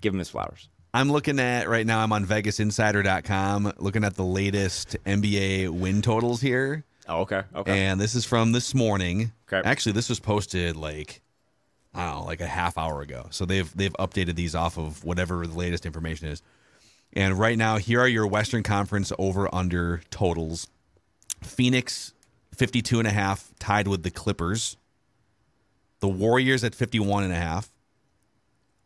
[0.00, 0.68] give him his flowers.
[0.94, 2.00] I'm looking at right now.
[2.00, 7.86] I'm on VegasInsider.com, looking at the latest NBA win totals here, Oh, okay, okay.
[7.86, 9.32] and this is from this morning.
[9.50, 9.66] Okay.
[9.68, 11.22] Actually, this was posted like
[11.94, 13.26] I don't know, like a half hour ago.
[13.30, 16.42] So they've they've updated these off of whatever the latest information is.
[17.14, 20.68] And right now, here are your Western Conference over under totals.
[21.42, 22.12] Phoenix
[22.54, 24.76] 52 and a half tied with the Clippers.
[26.00, 27.70] The Warriors at 51 and a half.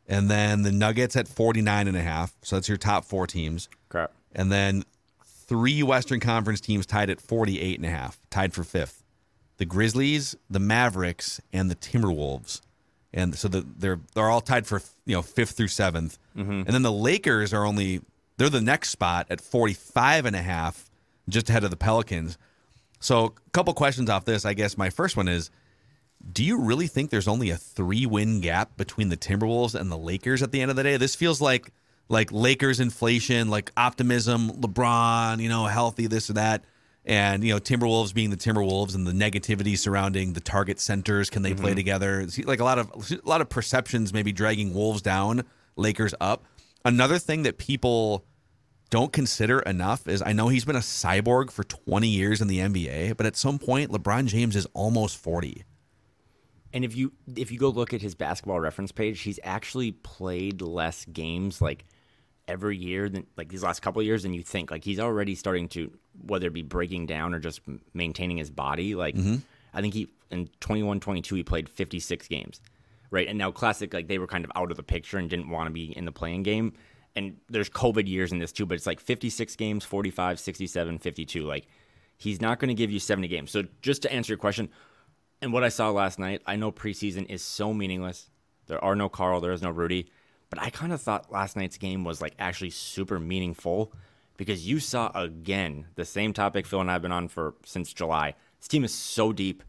[0.09, 2.35] And then the Nuggets at 49 and a half.
[2.43, 3.69] So that's your top 4 teams.
[3.89, 4.13] Crap.
[4.33, 4.85] And then
[5.25, 9.03] three Western Conference teams tied at 48 and a half, tied for 5th.
[9.59, 12.61] The Grizzlies, the Mavericks, and the Timberwolves.
[13.13, 16.51] And so the, they're they're all tied for you know fifth through 7th mm-hmm.
[16.51, 18.03] and then the Lakers are only
[18.37, 20.91] they're the next spot at 45 and a half,
[21.29, 22.37] just ahead of the Pelicans.
[23.01, 24.45] So a couple questions off this.
[24.45, 25.51] I guess my first one is,
[26.33, 29.99] do you really think there's only a three win gap between the Timberwolves and the
[29.99, 30.97] Lakers at the end of the day?
[30.97, 31.73] This feels like
[32.09, 36.65] like Lakers inflation, like optimism, LeBron, you know, healthy, this or that.
[37.05, 41.43] And you know, Timberwolves being the Timberwolves and the negativity surrounding the target centers, can
[41.43, 41.77] they play mm-hmm.
[41.77, 42.27] together?
[42.45, 45.45] Like a lot of a lot of perceptions maybe dragging Wolves down,
[45.77, 46.45] Lakers up.
[46.85, 48.25] Another thing that people
[48.91, 52.59] don't consider enough is I know he's been a cyborg for 20 years in the
[52.59, 55.65] NBA, but at some point LeBron James is almost 40.
[56.73, 60.61] And if you if you go look at his basketball reference page, he's actually played
[60.61, 61.85] less games like
[62.49, 64.71] every year than like these last couple of years than you think.
[64.71, 65.93] Like he's already starting to
[66.27, 67.61] whether it be breaking down or just
[67.95, 68.95] maintaining his body.
[68.95, 69.37] Like mm-hmm.
[69.73, 72.61] I think he in 21 22 he played 56 games.
[73.11, 73.29] Right?
[73.29, 75.69] And now classic like they were kind of out of the picture and didn't want
[75.69, 76.73] to be in the playing game.
[77.15, 81.45] And there's COVID years in this too, but it's like 56 games, 45, 67, 52.
[81.45, 81.67] Like
[82.19, 83.51] he's not going to give you 70 games.
[83.51, 84.69] So just to answer your question,
[85.43, 88.31] and what I saw last night, I know preseason is so meaningless.
[88.67, 90.11] There are no Carl, there is no Rudy,
[90.51, 93.93] but I kind of thought last night's game was like actually super meaningful
[94.37, 98.35] because you saw again the same topic Phil and I've been on for since July.
[98.59, 99.63] This team is so deep,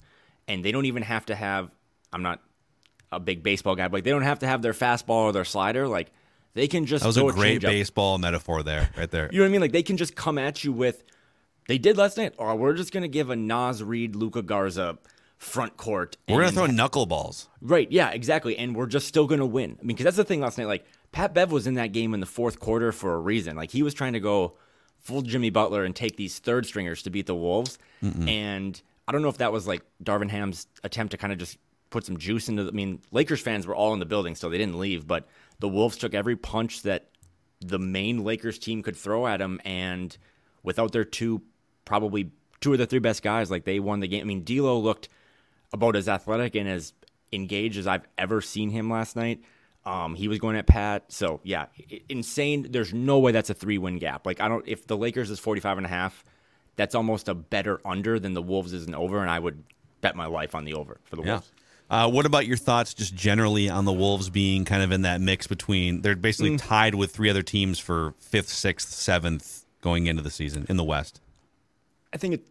[0.48, 1.70] and they don't even have to have.
[2.12, 2.42] I'm not
[3.12, 5.46] a big baseball guy, but like, they don't have to have their fastball or their
[5.46, 5.88] slider.
[5.88, 6.12] Like
[6.54, 9.30] they can just That was a great baseball metaphor there, right there.
[9.32, 9.62] You know what I mean?
[9.62, 11.04] Like they can just come at you with.
[11.68, 12.34] They did last night.
[12.38, 14.98] Or we're just gonna give a Naz Reid, Luka Garza
[15.38, 16.18] front court.
[16.28, 17.48] We're going to and- throw knuckleballs.
[17.62, 18.58] Right, yeah, exactly.
[18.58, 19.78] And we're just still going to win.
[19.80, 20.68] I mean, because that's the thing last night.
[20.68, 23.56] Like, Pat Bev was in that game in the fourth quarter for a reason.
[23.56, 24.58] Like, he was trying to go
[25.00, 27.78] full Jimmy Butler and take these third stringers to beat the Wolves.
[28.02, 31.58] And I don't know if that was like Darvin Ham's attempt to kind of just
[31.90, 32.64] put some juice into.
[32.64, 35.08] The, I mean, Lakers fans were all in the building, so they didn't leave.
[35.08, 35.28] But
[35.60, 37.10] the Wolves took every punch that
[37.62, 40.16] the main Lakers team could throw at them, and
[40.62, 41.42] without their two,
[41.86, 44.22] probably two of the three best guys, like they won the game.
[44.22, 45.10] I mean, D'Lo looked
[45.74, 46.94] about as athletic and as
[47.34, 49.42] engaged as I've ever seen him last night.
[49.86, 51.06] Um, he was going at Pat.
[51.12, 51.68] So yeah,
[52.10, 52.68] insane.
[52.72, 54.26] There's no way that's a three win gap.
[54.26, 56.24] Like I don't, if the Lakers is 45 and a half,
[56.76, 59.22] that's almost a better under than the Wolves is an over.
[59.22, 59.64] And I would
[60.02, 61.32] bet my life on the over for the Yeah.
[61.34, 61.52] Wolves.
[61.90, 65.22] Uh, what about your thoughts just generally on the Wolves being kind of in that
[65.22, 66.60] mix between they're basically Mm.
[66.62, 70.84] tied with three other teams for fifth, sixth, seventh going into the season in the
[70.84, 71.22] West?
[72.12, 72.44] I think it.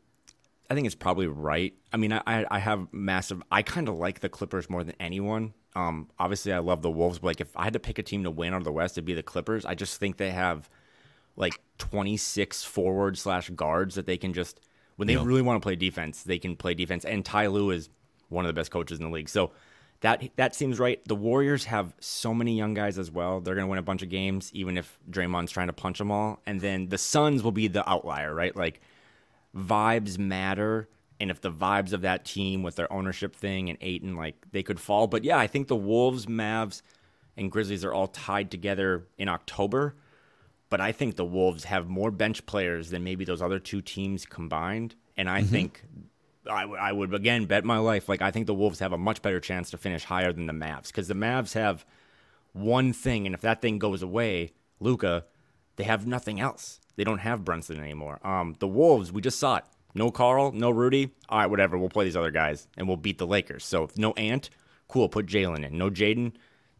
[0.68, 1.74] I think it's probably right.
[1.92, 3.42] I mean, I I have massive.
[3.50, 5.55] I kind of like the Clippers more than anyone.
[5.74, 8.24] Um, obviously, I love the Wolves, but like if I had to pick a team
[8.24, 9.64] to win out of the West, it'd be the Clippers.
[9.64, 10.68] I just think they have
[11.37, 14.61] like 26 forward slash guards that they can just
[14.96, 17.05] when they really want to play defense, they can play defense.
[17.05, 17.90] And Ty Lue is
[18.29, 19.52] one of the best coaches in the league, so
[20.00, 21.02] that that seems right.
[21.07, 23.40] The Warriors have so many young guys as well.
[23.40, 26.11] They're going to win a bunch of games, even if Draymond's trying to punch them
[26.11, 26.40] all.
[26.46, 28.55] And then the Suns will be the outlier, right?
[28.55, 28.81] Like
[29.57, 30.88] vibes matter.
[31.19, 34.62] And if the vibes of that team with their ownership thing and Ayton, like they
[34.62, 35.07] could fall.
[35.07, 36.83] But yeah, I think the Wolves, Mavs,
[37.37, 39.97] and Grizzlies are all tied together in October.
[40.69, 44.27] But I think the Wolves have more bench players than maybe those other two teams
[44.27, 44.95] combined.
[45.16, 45.51] And I mm-hmm.
[45.51, 45.85] think
[46.51, 48.09] I, w- I would again bet my life.
[48.09, 50.53] Like I think the Wolves have a much better chance to finish higher than the
[50.53, 51.87] Mavs because the Mavs have
[52.53, 55.25] one thing, and if that thing goes away, Luka,
[55.77, 56.81] they have nothing else.
[56.96, 58.18] They don't have Brunson anymore.
[58.26, 59.64] Um, the Wolves, we just saw it.
[59.94, 61.11] No Carl, no Rudy.
[61.28, 61.78] All right, whatever.
[61.78, 63.64] We'll play these other guys and we'll beat the Lakers.
[63.64, 64.50] So if no Ant,
[64.88, 65.09] cool.
[65.09, 65.78] Put Jalen in.
[65.78, 66.32] No Jaden,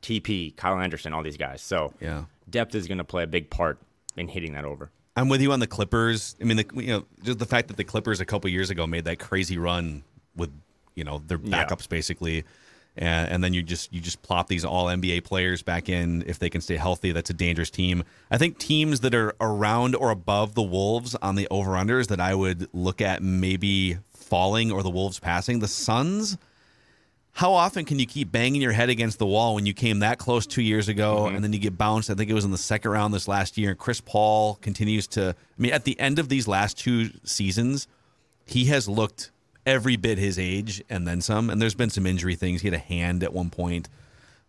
[0.03, 1.63] TP, Kyle Anderson, all these guys.
[1.63, 2.25] So Yeah.
[2.49, 3.79] depth is going to play a big part
[4.17, 4.91] in hitting that over.
[5.17, 6.37] I'm with you on the Clippers.
[6.41, 8.87] I mean, the, you know, just the fact that the Clippers a couple years ago
[8.87, 10.03] made that crazy run
[10.37, 10.51] with,
[10.95, 11.65] you know, their Yeah.
[11.65, 12.45] backups basically,
[12.97, 16.39] and, and then you just you just plop these all NBA players back in if
[16.39, 17.13] they can stay healthy.
[17.13, 18.05] That's a dangerous team.
[18.31, 22.21] I think teams that are around or above the Wolves on the over unders that
[22.21, 25.61] I would look at maybe falling or the Wolves passing.
[25.61, 26.39] The Suns.
[27.33, 30.19] How often can you keep banging your head against the wall when you came that
[30.19, 31.35] close two years ago mm-hmm.
[31.35, 32.09] and then you get bounced?
[32.09, 33.69] I think it was in the second round this last year.
[33.69, 37.89] And Chris Paul continues to, I mean, at the end of these last two seasons,
[38.47, 39.33] he has looked
[39.67, 41.51] every bit his age and then some.
[41.51, 42.63] And there's been some injury things.
[42.63, 43.89] He had a hand at one point.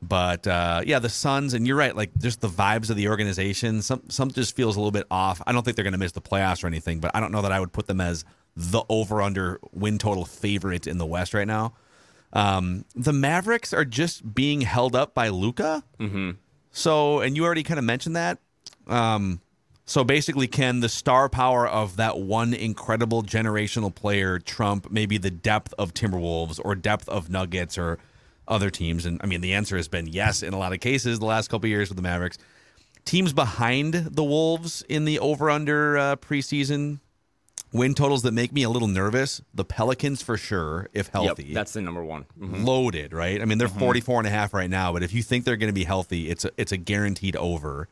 [0.01, 3.81] But uh, yeah, the Suns, and you're right, like just the vibes of the organization,
[3.81, 5.41] some some just feels a little bit off.
[5.47, 7.41] I don't think they're going to miss the playoffs or anything, but I don't know
[7.41, 8.23] that I would put them as
[8.55, 11.73] the over under win total favorite in the West right now.
[12.31, 15.83] Um, the Mavericks are just being held up by Luka.
[15.99, 16.31] Mm-hmm.
[16.71, 18.37] So, and you already kind of mentioned that.
[18.85, 19.41] Um,
[19.89, 25.31] so basically, can the star power of that one incredible generational player trump maybe the
[25.31, 27.97] depth of Timberwolves or depth of Nuggets or
[28.47, 29.05] other teams?
[29.05, 31.49] And I mean, the answer has been yes in a lot of cases the last
[31.49, 32.37] couple of years with the Mavericks.
[33.05, 36.99] Teams behind the Wolves in the over under uh, preseason
[37.71, 39.41] win totals that make me a little nervous.
[39.53, 41.45] The Pelicans for sure, if healthy.
[41.45, 42.25] Yep, that's the number one.
[42.37, 42.65] Mhm.
[42.65, 43.41] loaded, right?
[43.41, 45.69] I mean, they're 44 and a half right now, but if you think they're going
[45.69, 47.87] to be healthy, it's a, it's a guaranteed over.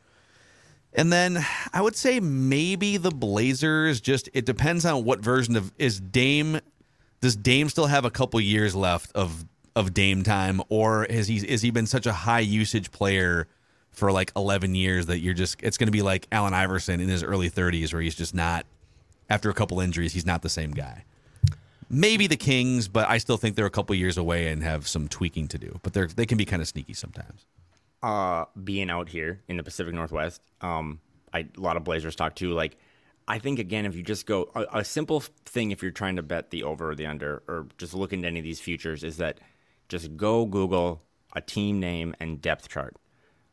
[0.96, 5.70] And then I would say maybe the Blazers just it depends on what version of
[5.78, 6.58] is Dame
[7.20, 9.44] does Dame still have a couple years left of
[9.76, 13.46] of Dame time or has he is he been such a high usage player
[13.90, 17.10] for like 11 years that you're just it's going to be like Allen Iverson in
[17.10, 18.64] his early 30s where he's just not
[19.28, 21.04] after a couple injuries he's not the same guy.
[21.88, 25.06] Maybe the Kings, but I still think they're a couple years away and have some
[25.06, 25.78] tweaking to do.
[25.82, 27.46] But they're they can be kind of sneaky sometimes.
[28.02, 31.00] Uh, being out here in the Pacific Northwest, um,
[31.32, 32.52] I, a lot of Blazers talk too.
[32.52, 32.76] Like,
[33.26, 36.22] I think again, if you just go a, a simple thing, if you're trying to
[36.22, 39.16] bet the over or the under, or just look into any of these futures, is
[39.16, 39.40] that
[39.88, 41.02] just go Google
[41.34, 42.96] a team name and depth chart.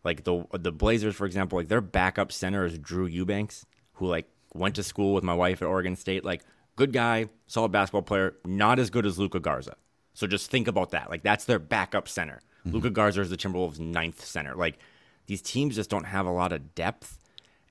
[0.03, 4.27] Like the the Blazers, for example, like their backup center is Drew Eubanks, who like
[4.53, 6.23] went to school with my wife at Oregon State.
[6.23, 6.43] Like,
[6.75, 9.77] good guy, solid basketball player, not as good as Luka Garza.
[10.13, 11.09] So just think about that.
[11.09, 12.41] Like that's their backup center.
[12.65, 12.75] Mm-hmm.
[12.75, 14.55] Luka Garza is the Timberwolves' ninth center.
[14.55, 14.79] Like
[15.27, 17.17] these teams just don't have a lot of depth.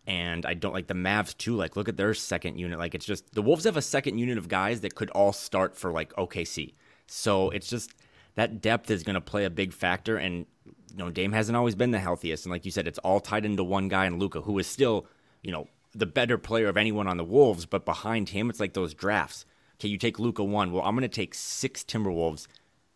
[0.07, 1.55] And I don't like the Mavs too.
[1.55, 2.77] Like, look at their second unit.
[2.77, 5.77] Like, it's just the Wolves have a second unit of guys that could all start
[5.77, 6.75] for like OKC.
[7.07, 7.95] So it's just
[8.35, 10.17] that depth is going to play a big factor.
[10.17, 12.45] And you know, Dame hasn't always been the healthiest.
[12.45, 15.07] And like you said, it's all tied into one guy and Luka, who is still,
[15.43, 17.65] you know, the better player of anyone on the Wolves.
[17.65, 19.45] But behind him, it's like those drafts.
[19.77, 20.73] Okay, you take Luka one.
[20.73, 22.49] Well, I'm going to take six Timberwolves,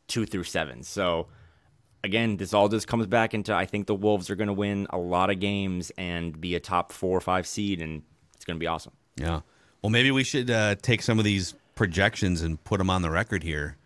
[0.09, 0.83] two through seven.
[0.83, 1.29] So
[2.07, 4.87] again, this all just comes back into I think the Wolves are going to win
[4.91, 8.03] a lot of games and be a top four or five seed, and
[8.35, 8.93] it's going to be awesome.
[9.17, 9.41] Yeah.
[9.83, 13.11] Well, maybe we should uh, take some of these projections and put them on the
[13.11, 13.77] record here.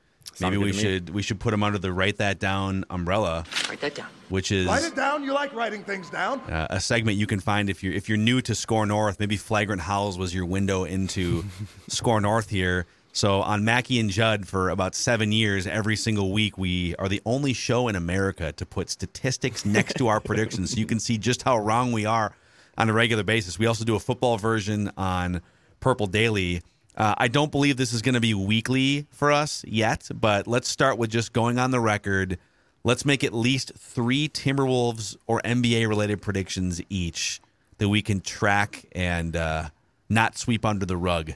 [0.40, 3.94] Maybe we should we should put them under the write that down umbrella, Write that
[3.94, 4.06] down.
[4.30, 5.22] which is Write it down.
[5.22, 6.40] You like writing things down.
[6.42, 9.20] uh, a segment you can find if you're if you're new to Score North.
[9.20, 11.44] Maybe Flagrant Howls was your window into
[11.88, 12.86] Score North here.
[13.12, 17.20] So on Mackey and Judd for about seven years, every single week we are the
[17.26, 21.18] only show in America to put statistics next to our predictions, so you can see
[21.18, 22.32] just how wrong we are
[22.78, 23.58] on a regular basis.
[23.58, 25.42] We also do a football version on
[25.80, 26.62] Purple Daily.
[26.96, 30.68] Uh, I don't believe this is going to be weekly for us yet, but let's
[30.68, 32.38] start with just going on the record.
[32.84, 37.40] Let's make at least three Timberwolves or NBA related predictions each
[37.78, 39.70] that we can track and uh,
[40.08, 41.32] not sweep under the rug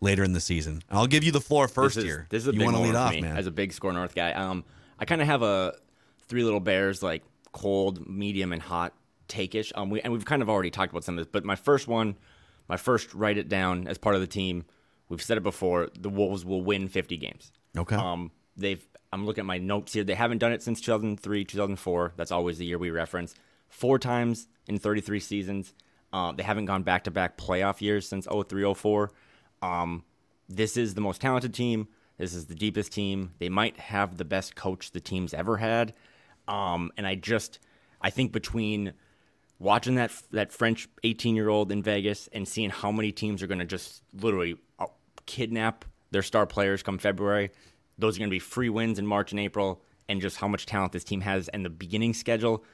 [0.00, 0.82] later in the season.
[0.90, 2.26] I'll give you the floor first this is, here.
[2.30, 3.36] This is a you wanna lead off, me man?
[3.36, 4.32] as a big score north guy.
[4.32, 4.64] Um,
[4.98, 5.74] I kind of have a
[6.28, 8.92] three little bears like cold, medium, and hot
[9.28, 9.72] take-ish.
[9.74, 11.88] Um, we and we've kind of already talked about some of this, but my first
[11.88, 12.16] one,
[12.68, 14.64] my first write it down as part of the team.
[15.08, 15.88] We've said it before.
[15.98, 17.52] The Wolves will win 50 games.
[17.76, 17.96] Okay.
[17.96, 18.84] Um, they've.
[19.12, 20.02] I'm looking at my notes here.
[20.02, 22.12] They haven't done it since 2003, 2004.
[22.16, 23.34] That's always the year we reference.
[23.68, 25.74] Four times in 33 seasons.
[26.12, 29.12] Uh, they haven't gone back to back playoff years since 03, 04.
[29.62, 30.04] Um,
[30.48, 31.88] this is the most talented team.
[32.18, 33.32] This is the deepest team.
[33.38, 35.94] They might have the best coach the team's ever had.
[36.48, 37.58] Um, and I just,
[38.00, 38.94] I think between
[39.58, 43.46] watching that that French 18 year old in Vegas and seeing how many teams are
[43.46, 44.86] going to just literally uh,
[45.26, 47.50] kidnap their star players come February,
[47.98, 50.66] those are going to be free wins in March and April, and just how much
[50.66, 52.64] talent this team has and the beginning schedule.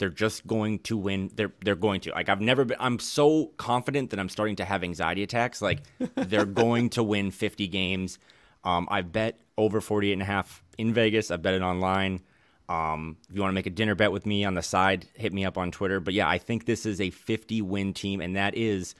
[0.00, 1.30] They're just going to win.
[1.34, 2.10] They're they're going to.
[2.10, 2.78] Like I've never been.
[2.80, 5.60] I'm so confident that I'm starting to have anxiety attacks.
[5.60, 5.80] Like
[6.14, 8.18] they're going to win 50 games.
[8.64, 11.30] Um, I bet over 48 and a half in Vegas.
[11.30, 12.22] I bet it online.
[12.70, 15.34] Um, if you want to make a dinner bet with me on the side, hit
[15.34, 16.00] me up on Twitter.
[16.00, 18.94] But yeah, I think this is a 50 win team, and that is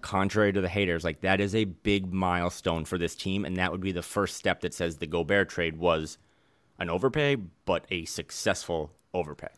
[0.00, 1.02] contrary to the haters.
[1.02, 4.36] Like that is a big milestone for this team, and that would be the first
[4.36, 6.18] step that says the Gobert trade was
[6.78, 9.48] an overpay, but a successful overpay.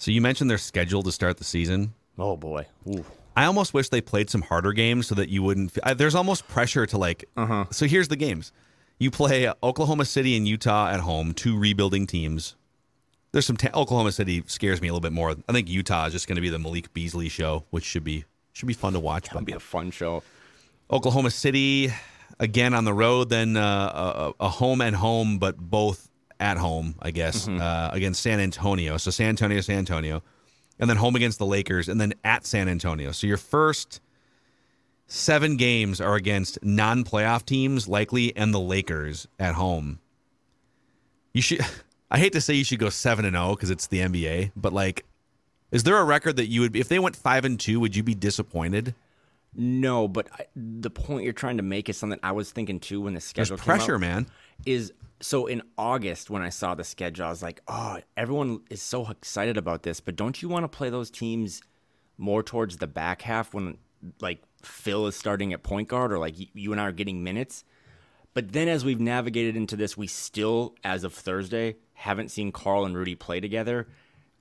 [0.00, 1.92] So you mentioned their schedule to start the season.
[2.18, 3.04] Oh boy, Ooh.
[3.36, 5.78] I almost wish they played some harder games so that you wouldn't.
[5.84, 7.26] I, there's almost pressure to like.
[7.36, 7.66] Uh-huh.
[7.70, 8.50] So here's the games:
[8.98, 12.56] you play Oklahoma City and Utah at home, two rebuilding teams.
[13.32, 15.36] There's some ta- Oklahoma City scares me a little bit more.
[15.48, 18.24] I think Utah is just going to be the Malik Beasley show, which should be
[18.52, 19.28] should be fun to watch.
[19.28, 20.22] that'd be a fun show.
[20.90, 21.92] Oklahoma City
[22.40, 26.09] again on the road, then uh, a, a home and home, but both
[26.40, 28.96] at home, I guess, uh, against San Antonio.
[28.96, 30.22] So San Antonio, San Antonio,
[30.78, 33.12] and then home against the Lakers, and then at San Antonio.
[33.12, 34.00] So your first
[35.06, 40.00] seven games are against non-playoff teams, likely, and the Lakers at home.
[41.32, 41.60] You should.
[42.12, 44.72] I hate to say you should go seven and zero because it's the NBA, but
[44.72, 45.04] like,
[45.70, 48.02] is there a record that you would, if they went five and two, would you
[48.02, 48.96] be disappointed?
[49.54, 53.00] No, but I, the point you're trying to make is something I was thinking too
[53.00, 54.26] when the There's schedule came pressure, out, man.
[54.64, 58.80] Is so in August when I saw the schedule, I was like, oh, everyone is
[58.80, 61.62] so excited about this, but don't you want to play those teams
[62.16, 63.78] more towards the back half when
[64.20, 67.64] like Phil is starting at point guard or like you and I are getting minutes?
[68.32, 72.84] But then as we've navigated into this, we still, as of Thursday, haven't seen Karl
[72.84, 73.88] and Rudy play together.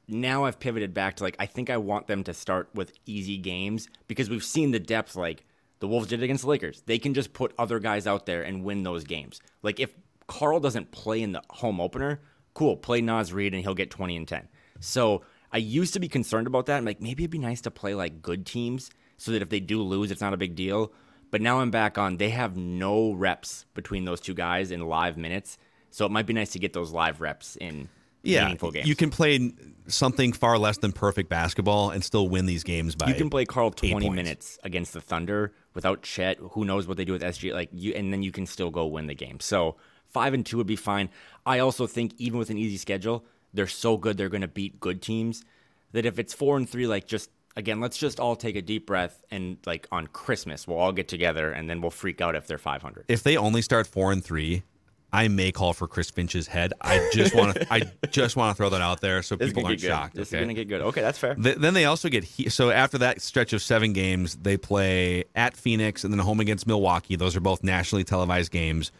[0.09, 3.37] Now I've pivoted back to like, I think I want them to start with easy
[3.37, 5.45] games because we've seen the depth like
[5.79, 6.81] the Wolves did against the Lakers.
[6.85, 9.39] They can just put other guys out there and win those games.
[9.61, 9.93] Like if
[10.27, 12.21] Karl doesn't play in the home opener,
[12.53, 14.47] cool, play Naz Reid and he'll get 20 and 10.
[14.79, 16.77] So I used to be concerned about that.
[16.77, 19.59] I'm like, maybe it'd be nice to play like good teams so that if they
[19.59, 20.91] do lose, it's not a big deal.
[21.31, 22.17] But now I'm back on.
[22.17, 25.59] They have no reps between those two guys in live minutes,
[25.91, 27.89] so it might be nice to get those live reps in
[28.23, 28.87] Yeah, meaningful games.
[28.87, 29.51] you can play
[29.87, 33.07] something far less than perfect basketball and still win these games by.
[33.07, 34.15] you can play Karl 20 points.
[34.15, 36.37] minutes against the Thunder without Chet.
[36.51, 37.53] Who knows what they do with SG?
[37.53, 39.39] Like you, and then you can still go win the game.
[39.39, 39.77] So
[40.07, 41.09] five and two would be fine.
[41.45, 44.79] I also think even with an easy schedule, they're so good they're going to beat
[44.79, 45.43] good teams.
[45.91, 48.85] That if it's four and three, like just again, let's just all take a deep
[48.85, 52.47] breath and like on Christmas we'll all get together and then we'll freak out if
[52.47, 53.05] they're 500.
[53.07, 54.63] If they only start four and three,
[55.11, 56.73] I may call for Chris Finch's head.
[56.81, 57.73] I just want to.
[57.73, 60.15] I just want to throw that out there so This people aren't shocked.
[60.15, 60.37] This okay?
[60.37, 60.81] is going to get good.
[60.81, 61.33] Okay, that's fair.
[61.35, 65.23] Th- then they also get he- so after that stretch of seven games, they play
[65.35, 67.15] at Phoenix and then home against Milwaukee.
[67.15, 68.91] Those are both nationally televised games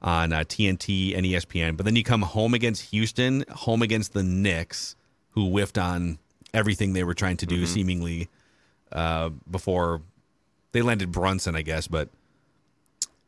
[0.00, 1.76] on uh, TNT and ESPN.
[1.76, 4.94] But then you come home against Houston, home against the Knicks,
[5.30, 6.18] who whiffed on
[6.54, 8.28] everything they were trying to do, seemingly
[8.92, 10.02] uh, before
[10.72, 11.88] they landed Brunson, I guess.
[11.88, 12.10] But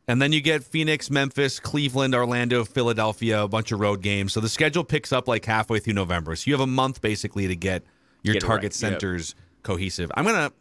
[0.07, 4.33] and then you get Phoenix, Memphis, Cleveland, Orlando, Philadelphia, a bunch of road games.
[4.33, 6.35] So the schedule picks up like halfway through November.
[6.35, 7.83] So you have a month basically to get
[8.23, 8.81] your Get target right.
[8.81, 8.91] Yep.
[9.01, 10.11] centers cohesive.
[10.15, 10.51] I'm gonna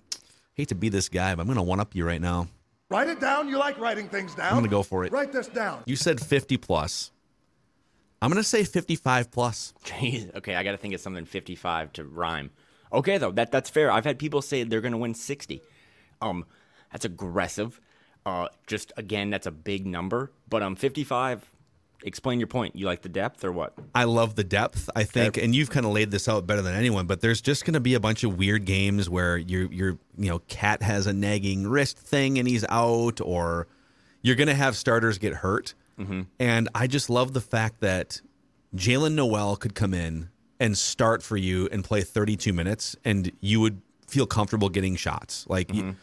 [0.55, 2.49] hate to be this guy, but I'm gonna one up you right now.
[2.91, 3.49] Write it down.
[3.49, 4.49] You like writing things down.
[4.49, 5.13] I'm gonna go for it.
[5.13, 5.83] Write this down.
[5.87, 7.13] You said 50 plus.
[8.23, 9.73] I'm going to say 55 plus.
[9.85, 10.35] Jeez.
[10.37, 12.51] Okay, I got to think of something 55 to rhyme.
[12.93, 13.91] Okay, though that that's fair.
[13.91, 15.63] I've had people say they're going to win 60.
[16.21, 16.45] Um,
[16.93, 17.81] that's aggressive.
[18.27, 20.31] Uh, just again, that's a big number.
[20.49, 21.51] But um, 55.
[22.03, 22.77] Explain your point.
[22.77, 23.75] You like the depth or what?
[23.95, 24.89] I love the depth.
[24.97, 27.07] I think, and you've kind of laid this out better than anyone.
[27.07, 30.31] But there's just going to be a bunch of weird games where you're, you're, you
[30.31, 33.67] know, KAT has a nagging wrist thing and he's out, or
[34.23, 35.75] you're going to have starters get hurt.
[35.99, 36.23] Mm-hmm.
[36.39, 38.23] And I just love the fact that
[38.75, 43.61] Jaylen Nowell could come in and start for you and play 32 minutes, and you
[43.61, 45.45] would feel comfortable getting shots.
[45.51, 45.69] Like.
[45.69, 45.89] Mm-hmm.
[45.89, 45.97] You,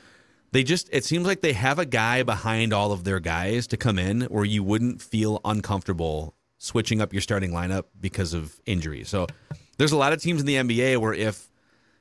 [0.58, 3.78] they just it seems like they have a guy behind all of their guys to
[3.78, 9.04] come in where you wouldn't feel uncomfortable switching up your starting lineup because of injury.
[9.04, 9.28] So
[9.78, 11.52] there's a lot of teams in the NBA where if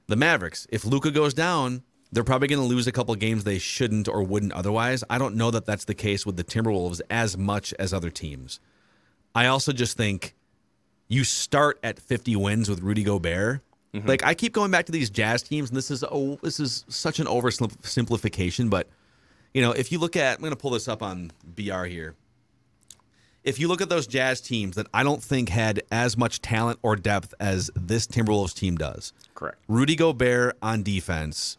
[0.06, 3.58] the Mavericks, if Luka goes down, they're probably going to lose a couple games they
[3.58, 5.04] shouldn't or wouldn't otherwise.
[5.10, 8.58] I don't know that that's the case with the Timberwolves as much as other teams.
[9.34, 10.34] I also just think
[11.08, 13.60] you start at 50 wins with Rudy Gobert
[13.96, 14.08] Mm-hmm.
[14.08, 16.84] Like I keep going back to these jazz teams, and this is oh, this is
[16.88, 18.68] such an oversimplification.
[18.68, 18.88] But
[19.54, 22.14] you know, if you look at, I'm going to pull this up on BR here.
[23.42, 26.80] If you look at those jazz teams that I don't think had as much talent
[26.82, 29.12] or depth as this Timberwolves team does.
[29.34, 29.56] Correct.
[29.68, 31.56] Rudy Gobert on defense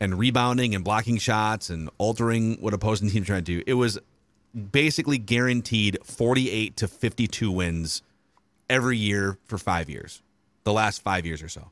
[0.00, 3.62] and rebounding and blocking shots and altering what opposing teams trying to do.
[3.66, 3.98] It was
[4.72, 8.02] basically guaranteed 48 to 52 wins
[8.70, 10.22] every year for five years
[10.68, 11.70] the last five years or so.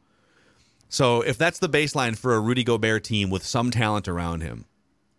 [0.89, 4.65] So if that's the baseline for a Rudy Gobert team with some talent around him,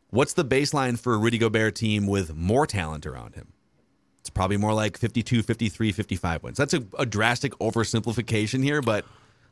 [0.10, 3.54] what's the baseline for a Rudy Gobert team with more talent around him?
[4.22, 6.58] It's probably more like 52, 53, 55 wins.
[6.58, 9.06] That's a, a drastic oversimplification here, but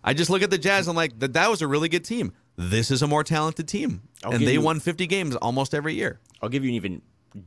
[0.04, 0.88] I just look at the Jazz.
[0.88, 2.34] I'm like, that, that was a really good team.
[2.58, 4.02] This is a more talented team.
[4.24, 6.20] I'll and they you, won 50 games almost every year.
[6.42, 7.02] I'll give you an even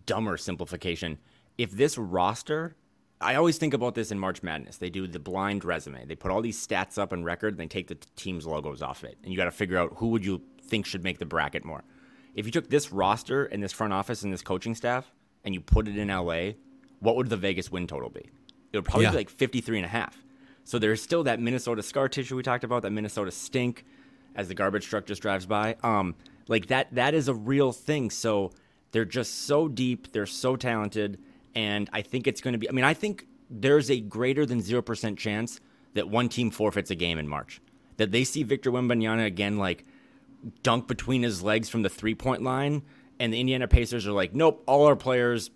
[0.06, 1.18] dumber simplification.
[1.56, 2.76] If this roster
[3.20, 4.76] I always think about this in March Madness.
[4.76, 6.04] They do the blind resume.
[6.06, 9.02] They put all these stats up on record and they take the team's logos off
[9.02, 9.18] it.
[9.22, 11.82] And you got to figure out who would you think should make the bracket more.
[12.34, 15.10] If you took this roster and this front office and this coaching staff
[15.44, 16.52] and you put it in LA,
[17.00, 18.30] what would the Vegas win total be?
[18.72, 19.10] It would probably yeah.
[19.10, 20.16] be like 53 and a half.
[20.62, 23.84] So there's still that Minnesota scar tissue we talked about, that Minnesota stink
[24.36, 25.76] as the garbage truck just drives by.
[25.82, 26.14] Um,
[26.46, 28.10] like that that is a real thing.
[28.10, 28.52] So
[28.92, 31.18] they're just so deep, they're so talented
[31.54, 32.68] and I think it's going to be.
[32.68, 35.60] I mean, I think there's a greater than zero percent chance
[35.94, 37.60] that one team forfeits a game in March.
[37.96, 39.84] That they see Victor Wembanyama again, like
[40.62, 42.82] dunk between his legs from the three point line,
[43.18, 45.50] and the Indiana Pacers are like, nope, all our players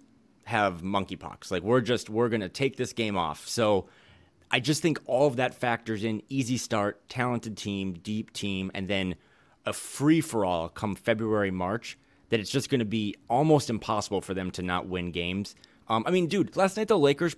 [0.44, 1.50] have monkeypox.
[1.50, 3.46] Like we're just we're going to take this game off.
[3.48, 3.88] So.
[4.54, 8.86] I just think all of that factors in easy start, talented team, deep team, and
[8.86, 9.14] then
[9.64, 11.96] a free for all come February, March,
[12.28, 15.54] that it's just going to be almost impossible for them to not win games.
[15.92, 17.36] Um, I mean, dude, last night the Lakers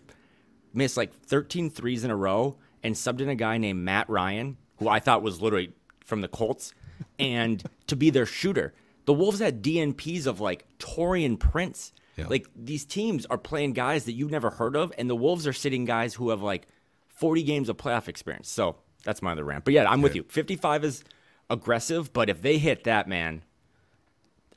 [0.73, 4.59] missed like 13 threes in a row and subbed in a guy named Matt Ryan,
[4.79, 5.73] who I thought was literally
[6.05, 6.73] from the Colts,
[7.19, 8.73] and to be their shooter.
[9.07, 11.93] The Wolves had DNPs of like Taurean Prince.
[12.17, 12.29] Yeah.
[12.29, 15.53] Like these teams are playing guys that you've never heard of, and the Wolves are
[15.53, 16.69] sitting guys who have like
[17.09, 18.49] 40 games of playoff experience.
[18.49, 19.65] So that's my other rant.
[19.65, 20.23] But yeah, I'm with you.
[20.29, 21.03] 55 is
[21.51, 23.43] aggressive, but if they hit that, man,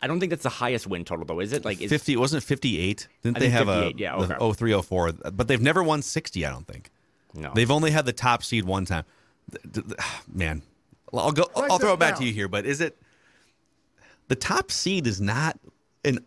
[0.01, 1.65] I don't think that's the highest win total though, is it?
[1.65, 3.07] Like is, 50 wasn't 58?
[3.23, 4.35] Didn't they have a yeah, okay.
[4.35, 6.91] 0304, but they've never won 60, I don't think.
[7.33, 7.51] No.
[7.53, 9.05] They've only had the top seed one time.
[10.33, 10.61] Man,
[11.13, 12.21] I'll go I'll throw it back down.
[12.21, 12.97] to you here, but is it
[14.27, 15.59] the top seed is not
[16.03, 16.19] an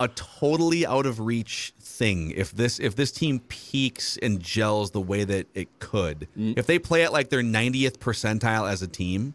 [0.00, 5.00] a totally out of reach thing if this if this team peaks and gels the
[5.00, 6.28] way that it could.
[6.38, 6.56] Mm.
[6.56, 9.34] If they play at like their 90th percentile as a team,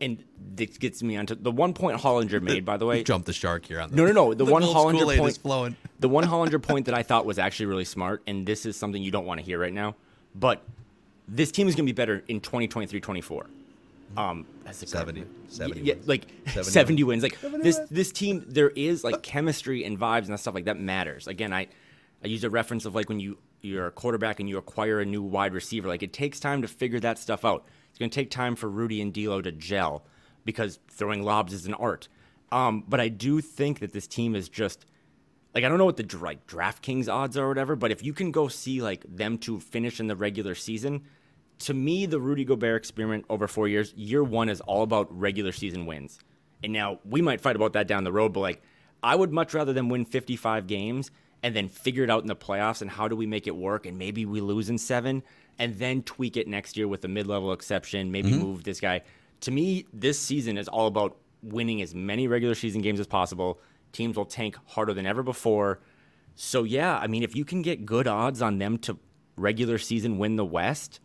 [0.00, 0.22] and
[0.54, 2.64] this gets me onto the one point Hollinger made.
[2.64, 4.34] By the way, jump the shark here on the, no, no, no.
[4.34, 5.76] The, the one Hollinger point, flowing.
[6.00, 9.02] the one Hollinger point that I thought was actually really smart, and this is something
[9.02, 9.94] you don't want to hear right now,
[10.34, 10.62] but
[11.28, 13.46] this team is going to be better in 2023, 24.
[14.16, 16.08] Um, as a 70, 70 yeah, wins.
[16.08, 17.22] like 70, 70 wins.
[17.22, 20.66] Like 70 this, this team, there is like chemistry and vibes and that stuff like
[20.66, 21.26] that matters.
[21.26, 21.66] Again, I,
[22.22, 25.06] I use a reference of like when you you're a quarterback and you acquire a
[25.06, 25.88] new wide receiver.
[25.88, 27.66] Like it takes time to figure that stuff out.
[27.88, 30.04] It's going to take time for Rudy and D'Lo to gel
[30.44, 32.08] because throwing lobs is an art.
[32.52, 34.84] Um, but I do think that this team is just
[35.54, 38.12] like I don't know what the like DraftKings odds are or whatever, but if you
[38.12, 41.02] can go see like them to finish in the regular season,
[41.60, 45.52] to me the Rudy Gobert experiment over four years, year one is all about regular
[45.52, 46.18] season wins.
[46.62, 48.62] And now we might fight about that down the road, but like
[49.02, 51.10] I would much rather them win 55 games
[51.44, 53.86] and then figure it out in the playoffs and how do we make it work
[53.86, 55.22] and maybe we lose in seven
[55.60, 58.40] and then tweak it next year with a mid-level exception, maybe mm-hmm.
[58.40, 59.02] move this guy.
[59.42, 63.60] To me, this season is all about winning as many regular season games as possible.
[63.92, 65.78] Teams will tank harder than ever before.
[66.34, 68.98] So yeah, I mean, if you can get good odds on them to
[69.36, 71.00] regular season win the West.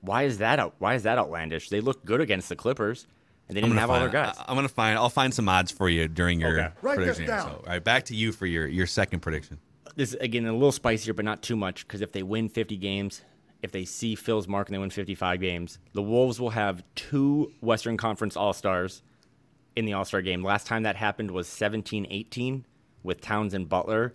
[0.00, 0.74] Why is that out?
[0.78, 1.68] Why is that outlandish?
[1.70, 3.06] They look good against the Clippers,
[3.48, 4.36] and they I'm didn't gonna have all their guys.
[4.38, 4.96] I, am gonna find.
[4.96, 6.74] I'll find some odds for you during your Okay.
[6.82, 7.24] Write this prediction.
[7.24, 7.34] here.
[7.34, 7.48] down.
[7.48, 9.58] So, all right, back to you for your your second prediction.
[9.98, 11.86] This again a little spicier, but not too much.
[11.86, 13.22] Because if they win 50 games,
[13.62, 17.52] if they see Phil's mark and they win 55 games, the Wolves will have two
[17.60, 19.02] Western Conference All Stars
[19.74, 20.42] in the All Star game.
[20.42, 22.64] Last time that happened was 17-18
[23.02, 24.14] with Towns and Butler.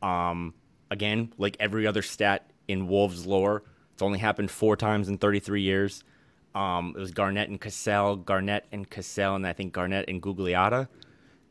[0.00, 0.54] Um,
[0.90, 5.62] again, like every other stat in Wolves lore, it's only happened four times in 33
[5.62, 6.04] years.
[6.54, 10.86] Um, it was Garnett and Cassell, Garnett and Cassell, and I think Garnett and Gugliotta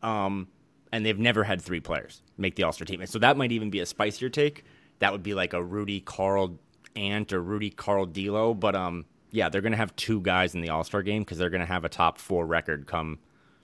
[0.03, 0.47] um,
[0.93, 3.01] and they've never had three players make the All Star team.
[3.01, 4.63] And so that might even be a spicier take.
[4.99, 6.57] That would be like a Rudy Karl
[6.95, 8.53] Ant or Rudy Karl D'Lo.
[8.53, 11.49] But um, yeah, they're gonna have two guys in the All Star game because they're
[11.49, 13.17] gonna have a top four record come,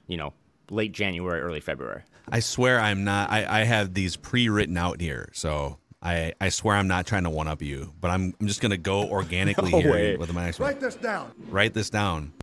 [0.07, 0.33] you know,
[0.71, 2.01] late January, early February.
[2.27, 3.29] I swear I'm not.
[3.29, 7.29] I, I have these pre-written out here, so I I swear I'm not trying to
[7.29, 10.17] one up you, but I'm I'm just gonna go organically No here way.
[10.17, 10.69] with my next one.
[10.69, 11.31] Write this down.
[11.47, 12.33] Write this down.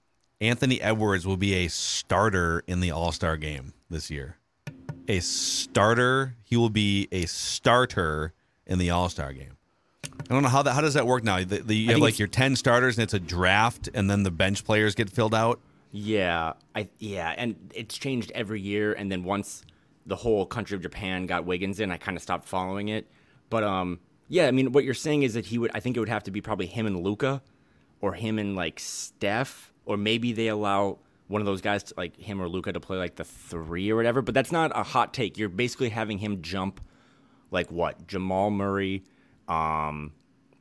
[0.41, 4.37] Anthony Edwards will be a starter in the All Star game this year.
[5.09, 6.35] A starter.
[6.45, 8.33] He will be a starter
[8.67, 9.57] in the All Star game.
[10.05, 10.73] I don't know how that.
[10.73, 11.39] How does that work now?
[11.39, 14.31] The, the, you have like your ten starters, and it's a draft, and then the
[14.31, 15.61] bench players get filled out.
[15.93, 18.93] Yeah, I yeah, and it's changed every year.
[18.93, 19.63] And then once
[20.05, 23.07] the whole country of Japan got Wiggins in, I kind of stopped following it.
[23.51, 25.71] But um, yeah, I mean, what you're saying is that he would.
[25.75, 27.43] I think it would have to be probably him and Luka,
[28.01, 30.99] or him and like Steph, or maybe they allow
[31.29, 33.97] one of those guys, to, like him or Luka, to play like the three or
[33.97, 34.22] whatever.
[34.22, 35.37] But that's not a hot take.
[35.39, 36.81] You're basically having him jump,
[37.51, 39.03] like what Jamal Murray.
[39.49, 40.12] Um,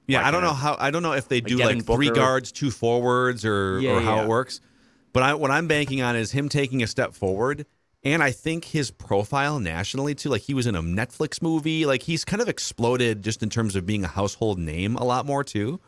[0.07, 0.76] Yeah, Like I don't a- know how.
[0.80, 4.01] I don't know if they do Devin like three guards, two forwards, or Yeah, or
[4.01, 4.24] how yeah.
[4.24, 4.61] it works.
[5.13, 7.66] But I, what I'm banking on is him taking a step forward,
[8.03, 10.30] and I think his profile nationally too.
[10.30, 11.86] Like he was in a Netflix movie.
[11.86, 15.26] Like he's kind of exploded just in terms of being a household name a lot
[15.26, 15.80] more too.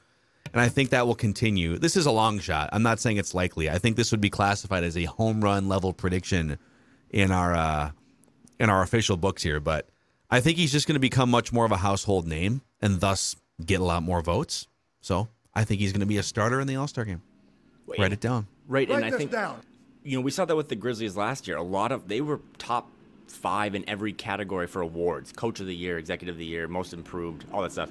[0.54, 1.78] And I think that will continue.
[1.78, 2.70] This is a long shot.
[2.72, 3.70] I'm not saying it's likely.
[3.70, 6.58] I think this would be classified as a home run level prediction
[7.10, 7.92] in our uh,
[8.60, 9.60] in our official books here.
[9.60, 9.90] But
[10.30, 13.36] I think he's just going to become much more of a household name and thus
[13.66, 14.68] get a lot more votes.
[15.02, 17.22] So I think he's going to be a starter in the All Star game.
[17.98, 18.48] Write it down.
[18.68, 19.62] right, and Write I think down.
[20.04, 21.56] you know, we saw that with the Grizzlies last year.
[21.58, 22.90] A lot of they were top
[23.28, 26.92] five in every category for awards: Coach of the Year, Executive of the Year, Most
[26.94, 27.90] Improved, all that stuff.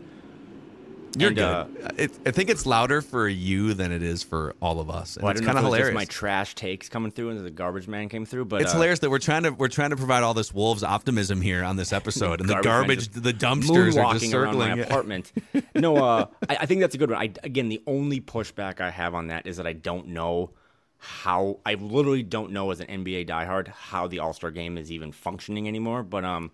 [1.20, 1.44] You're And, good.
[1.44, 5.16] uh, it, I think it's louder for you than it is for all of us.
[5.16, 5.88] And Well, it's kind of hilarious.
[5.88, 8.74] just my trash takes coming through and the garbage man came through, but it's uh,
[8.74, 11.76] hilarious that we're trying to we're trying to provide all this wolves optimism here on
[11.76, 14.80] this episode, and the garbage, the dumpsters are just moonwalking around my circling.
[14.80, 15.32] apartment.
[15.74, 17.18] no, uh, I, I think that's a good one.
[17.20, 20.50] I, again, the only pushback I have on that is that I don't know
[20.98, 21.60] how.
[21.64, 25.12] I literally don't know as an NBA diehard how the All Star Game is even
[25.12, 26.02] functioning anymore.
[26.02, 26.50] But um,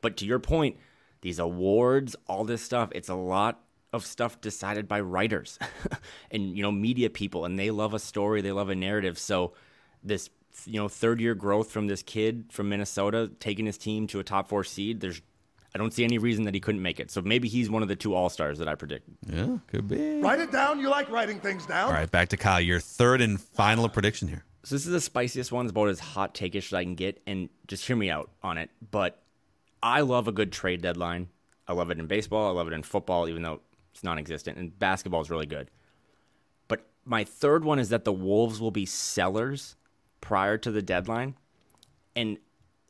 [0.00, 0.76] but to your point,
[1.20, 3.60] these awards, all this stuff, it's a lot
[3.92, 5.58] of stuff decided by writers
[6.30, 9.18] and you know media people, and they love a story, they love a narrative.
[9.18, 9.52] So
[10.02, 10.30] this
[10.66, 14.24] you know third year growth from this kid from Minnesota taking his team to a
[14.24, 15.00] top four seed.
[15.00, 15.20] There's
[15.74, 17.10] I don't see any reason that he couldn't make it.
[17.10, 19.08] So maybe he's one of the two all stars that I predict.
[19.26, 20.20] yeah, could be.
[20.20, 20.78] Write it down.
[20.78, 21.86] You like writing things down.
[21.86, 22.60] All right, back to Kyle.
[22.60, 24.44] Your third and final prediction here.
[24.64, 25.64] So this is the spiciest one.
[25.66, 28.58] It's about as hot take-ish as I can get, and just hear me out on
[28.58, 28.70] it.
[28.90, 29.20] But
[29.82, 31.28] I love a good trade deadline.
[31.66, 32.48] I love it in baseball.
[32.48, 33.60] I love it in football, even though
[33.92, 34.58] it's non-existent.
[34.58, 35.70] And basketball is really good.
[36.68, 39.76] But my third one is that the Wolves will be sellers
[40.20, 41.36] prior to the deadline.
[42.16, 42.38] And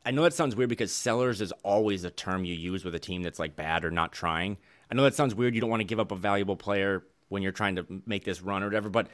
[0.04, 2.98] I know that sounds weird because sellers is always a term you use with a
[2.98, 4.58] team that's like bad or not trying.
[4.90, 5.54] I know that sounds weird.
[5.54, 8.42] You don't want to give up a valuable player when you're trying to make this
[8.42, 9.08] run or whatever, but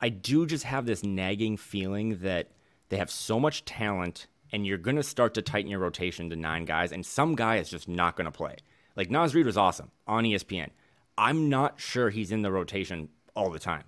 [0.00, 2.50] I do just have this nagging feeling that
[2.88, 6.36] they have so much talent and you're going to start to tighten your rotation to
[6.36, 8.54] nine guys, and some guy is just not going to play.
[8.94, 10.70] Like Naz Reid was awesome on ESPN.
[11.16, 13.84] I'm not sure he's in the rotation all the time.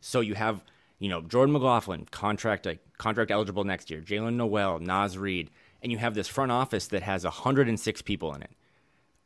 [0.00, 0.64] So you have,
[0.98, 2.66] you know, Jordan McLaughlin, contract
[2.98, 5.50] contract eligible next year, Jaylen Nowell, Naz Reid,
[5.82, 8.50] and you have this front office that has 106 people in it.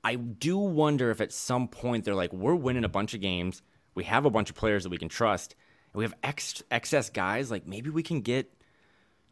[0.05, 3.63] I do wonder if at some point they're like, we're winning a bunch of games,
[3.95, 5.55] we have a bunch of players that we can trust,
[5.93, 7.51] and we have ex- excess guys.
[7.51, 8.53] Like maybe we can get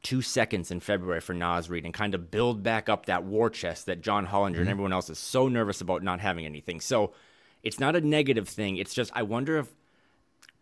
[0.02, 3.50] two seconds in February for Naz Reid and kind of build back up that war
[3.50, 4.68] chest that John Hollinger and mm-hmm.
[4.68, 6.80] everyone else is so nervous about not having anything.
[6.80, 7.12] So
[7.62, 8.76] it's not a negative thing.
[8.76, 9.68] It's just I wonder if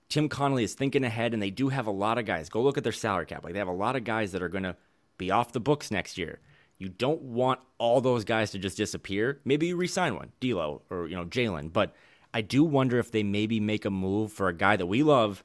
[0.08, 2.48] Tim Connolly is thinking ahead, and they do have a lot of guys.
[2.48, 3.44] Go look at their salary cap.
[3.44, 4.76] Like they have a lot of guys that are going to
[5.18, 6.40] be off the books next year.
[6.78, 9.40] You don't want all those guys to just disappear.
[9.44, 11.72] Maybe you resign one, D'Lo or you know Jaylen.
[11.72, 11.94] But
[12.32, 15.44] I do wonder if they maybe make a move for a guy that we love,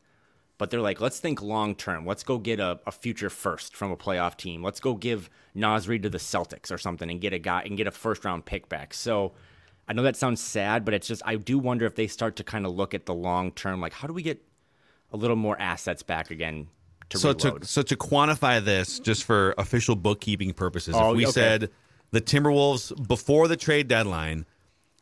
[0.57, 2.05] but they're like, let's think long term.
[2.05, 4.63] Let's go get a, a future first from a playoff team.
[4.63, 7.77] Let's go give Naz Reid to the Celtics or something and get a guy and
[7.77, 8.93] get a first round pick back.
[8.93, 9.33] So
[9.89, 12.43] I know that sounds sad, but it's just I do wonder if they start to
[12.43, 14.41] kind of look at the long term, like how do we get
[15.11, 16.67] a little more assets back again
[17.09, 17.63] to So reload?
[17.63, 21.31] to so to quantify this, just for official bookkeeping purposes, Oh, if we okay.
[21.31, 21.69] said
[22.11, 24.45] the Timberwolves before the trade deadline,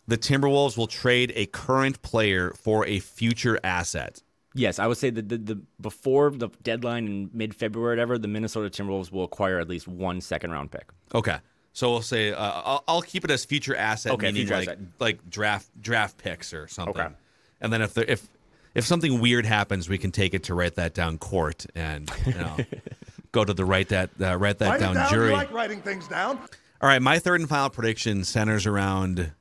[0.08, 4.24] the Timberwolves will trade a current player for a future asset.
[4.56, 8.30] yes, I would say that the, the before the deadline in mid February, whatever, the
[8.30, 10.88] Minnesota Timberwolves will acquire at least one second round pick.
[11.14, 11.40] Okay.
[11.78, 14.68] So we'll say uh, I'll, I'll keep it as future asset, Okay, meaning future like
[14.70, 14.80] asset.
[14.98, 17.00] like draft draft picks or something.
[17.00, 17.14] Okay.
[17.62, 18.28] And then if there, if
[18.74, 22.34] if something weird happens, we can take it to write that down court and you
[22.34, 22.58] know
[23.32, 25.08] go to the write that uh, write that Write down, down.
[25.12, 25.28] jury.
[25.30, 26.40] You like writing things down.
[26.82, 29.34] All right, my third and final prediction centers around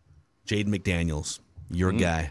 [0.47, 1.99] Jaden McDaniels, your Mm.
[2.01, 2.31] guy.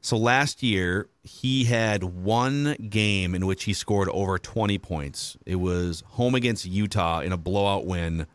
[0.00, 5.36] So last year, he had one game in which he scored over 20 points.
[5.46, 8.26] It was home against Utah in a blowout win.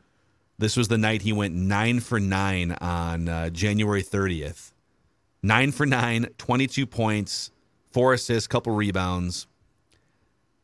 [0.57, 4.71] This was the night he went nine for nine on uh, January 30th.
[5.43, 7.51] Nine for nine, 22 points,
[7.91, 9.47] four assists, couple rebounds.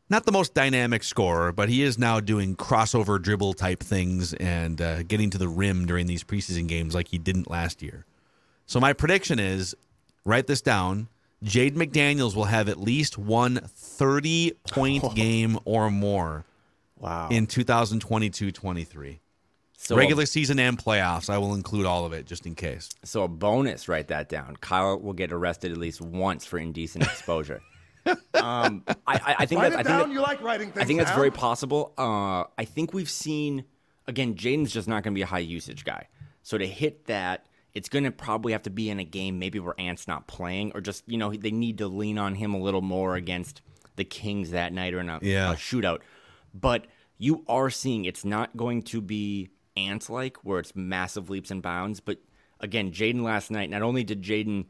[0.10, 4.82] Not the most dynamic scorer, but he is now doing crossover dribble type things and
[4.82, 8.06] uh, getting to the rim during these preseason games like he didn't last year.
[8.66, 9.76] So my prediction is
[10.26, 11.08] write this down.
[11.44, 16.46] Jaden McDaniels will have at least one 30 point game or more
[16.98, 17.30] Wow.
[17.32, 19.20] in 2022 23.
[19.84, 21.30] So Regular season and playoffs.
[21.30, 22.90] I will include all of it just in case.
[23.04, 24.56] So a bonus, write that down.
[24.58, 27.62] Kyle will get arrested at least once for indecent exposure.
[28.06, 30.10] um, I, I, I think Write that I think down.
[30.10, 31.18] that, You like writing things I think that's down.
[31.20, 31.94] very possible.
[31.98, 33.66] Uh, I think we've seen
[34.08, 34.36] again.
[34.36, 36.08] Jaden's just not going to be a high usage guy.
[36.44, 39.60] So to hit that, it's going to probably have to be in a game maybe
[39.60, 42.60] where Ant's not playing, or just you know they need to lean on him a
[42.60, 43.62] little more against
[43.96, 45.52] the Kings that night or in a, Yeah.
[45.52, 46.00] a shootout.
[46.54, 51.51] But you are seeing it's not going to be Ant like where it's massive leaps
[51.51, 51.99] and bounds.
[51.99, 52.19] But
[52.59, 54.65] again, Jaden last night, not only did Jaden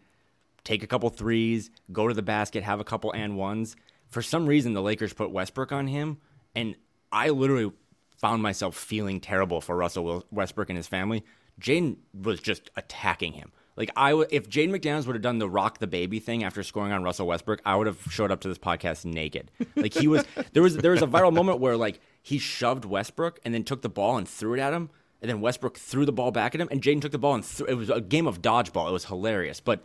[0.64, 3.76] take a couple threes, go to the basket, have a couple and ones.
[4.10, 6.18] For some reason, the Lakers put Westbrook on him,
[6.56, 6.76] and
[7.12, 7.72] I literally
[8.18, 11.24] found myself feeling terrible for Russell Westbrook and his family.
[11.60, 13.52] Jaden was just attacking him.
[13.78, 16.62] Like I, would, if Jaden McDaniels would have done the rock the baby thing after
[16.62, 19.50] scoring on Russell Westbrook, I would have showed up to this podcast naked.
[19.76, 23.40] Like he was, there was there was a viral moment where like he shoved Westbrook
[23.44, 24.90] and then took the ball and threw it at him,
[25.22, 27.46] and then Westbrook threw the ball back at him, and Jaden took the ball and
[27.46, 27.68] threw.
[27.68, 28.90] It was a game of dodgeball.
[28.90, 29.84] It was hilarious, but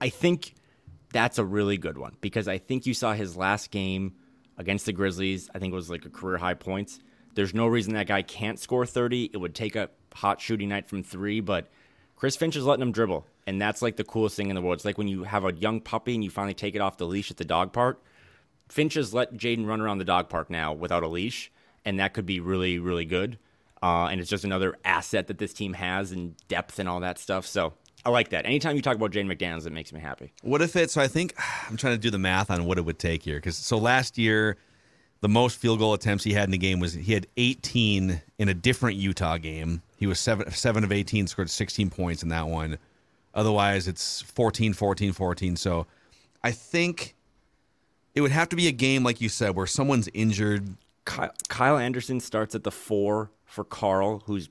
[0.00, 0.54] I think
[1.12, 4.14] that's a really good one because I think you saw his last game
[4.56, 5.50] against the Grizzlies.
[5.54, 7.00] I think it was like a career high points.
[7.34, 9.30] There's no reason that guy can't score 30.
[9.32, 11.68] It would take a hot shooting night from three, but
[12.16, 14.76] Chris Finch is letting him dribble, and that's like the coolest thing in the world.
[14.76, 17.06] It's like when you have a young puppy and you finally take it off the
[17.06, 18.02] leash at the dog park.
[18.68, 21.50] Finch has let Jaden run around the dog park now without a leash,
[21.84, 23.38] and that could be really, really good.
[23.82, 27.18] Uh, and it's just another asset that this team has and depth and all that
[27.18, 27.46] stuff.
[27.46, 27.72] So
[28.04, 28.46] I like that.
[28.46, 30.32] Anytime you talk about Jaden McDaniels, it makes me happy.
[30.42, 30.90] What if it?
[30.90, 31.34] So I think
[31.68, 33.36] I'm trying to do the math on what it would take here.
[33.36, 34.56] Because so last year,
[35.20, 38.48] the most field goal attempts he had in a game was he had 18 in
[38.48, 39.82] a different Utah game.
[39.96, 42.78] He was seven seven of 18, scored 16 points in that one.
[43.34, 45.56] Otherwise, it's 14, 14, 14.
[45.56, 45.86] So
[46.42, 47.14] I think
[48.14, 50.66] it would have to be a game like you said where someone's injured.
[51.10, 54.48] Kyle, Kyle Anderson starts at the four for Karl, who's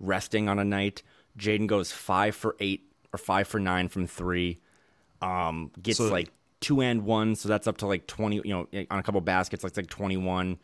[0.00, 1.02] resting on a night.
[1.38, 4.58] Jaden goes five for eight or five for nine from three.
[5.22, 6.30] Um, gets So- like
[6.60, 8.36] two and one, so that's up to like twenty.
[8.44, 10.58] You know, on a couple baskets, like like twenty one.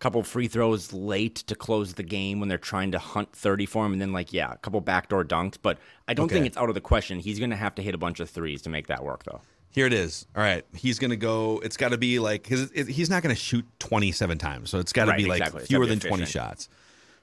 [0.00, 3.84] Couple free throws late to close the game when they're trying to hunt thirty for
[3.84, 5.56] him, and then like yeah, a couple backdoor dunks.
[5.60, 7.18] But I don't think it's out of the question.
[7.18, 9.40] He's going to have to hit a bunch of threes to make that work, though.
[9.70, 10.26] Here it is.
[10.34, 11.60] All right, he's gonna go.
[11.62, 14.92] It's got to be like his, it, he's not gonna shoot 27 times, so it's
[14.92, 15.66] got to Right, be like exactly.
[15.66, 16.68] Fewer than 20 shots.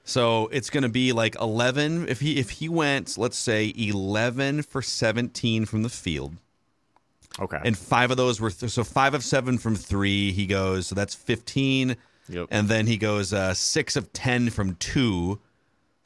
[0.04, 2.08] So it's gonna be like 11.
[2.08, 6.36] If he if he went, let's say 11 for 17 from the field,
[7.40, 7.58] Okay.
[7.64, 10.30] and five of those were th- so five of seven from three.
[10.32, 11.96] He goes, so that's 15,
[12.28, 12.46] Yep.
[12.50, 15.40] and then he goes uh, six of 10 from two.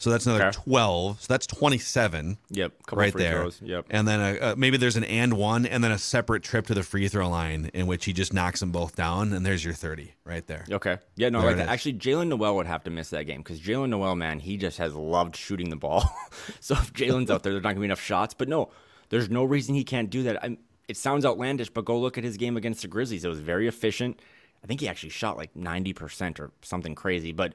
[0.01, 0.57] So that's another Okay.
[0.65, 1.21] 12.
[1.21, 2.73] So that's 27 yep.
[2.91, 3.33] Right there.
[3.43, 3.61] throws.
[3.63, 3.87] Yep.
[3.91, 6.75] And then a, uh, maybe there's an and one, and then a separate trip to
[6.75, 9.75] the free throw line in which he just knocks them both down, and there's your
[9.75, 10.65] 30 right there.
[10.71, 10.97] Okay.
[11.17, 11.63] Yeah, no, There like it that.
[11.65, 11.69] is.
[11.69, 14.79] Actually, Jaylen Nowell would have to miss that game because Jaylen Nowell, man, he just
[14.79, 16.03] has loved shooting the ball.
[16.61, 18.33] so if Jaylen's out there, there's not going to be enough shots.
[18.33, 18.71] But no,
[19.11, 20.43] there's no reason he can't do that.
[20.43, 20.57] I'm,
[20.89, 23.23] it sounds outlandish, but go look at his game against the Grizzlies.
[23.25, 24.19] It was very efficient.
[24.65, 27.33] I think he actually shot like 90% or something crazy.
[27.33, 27.53] But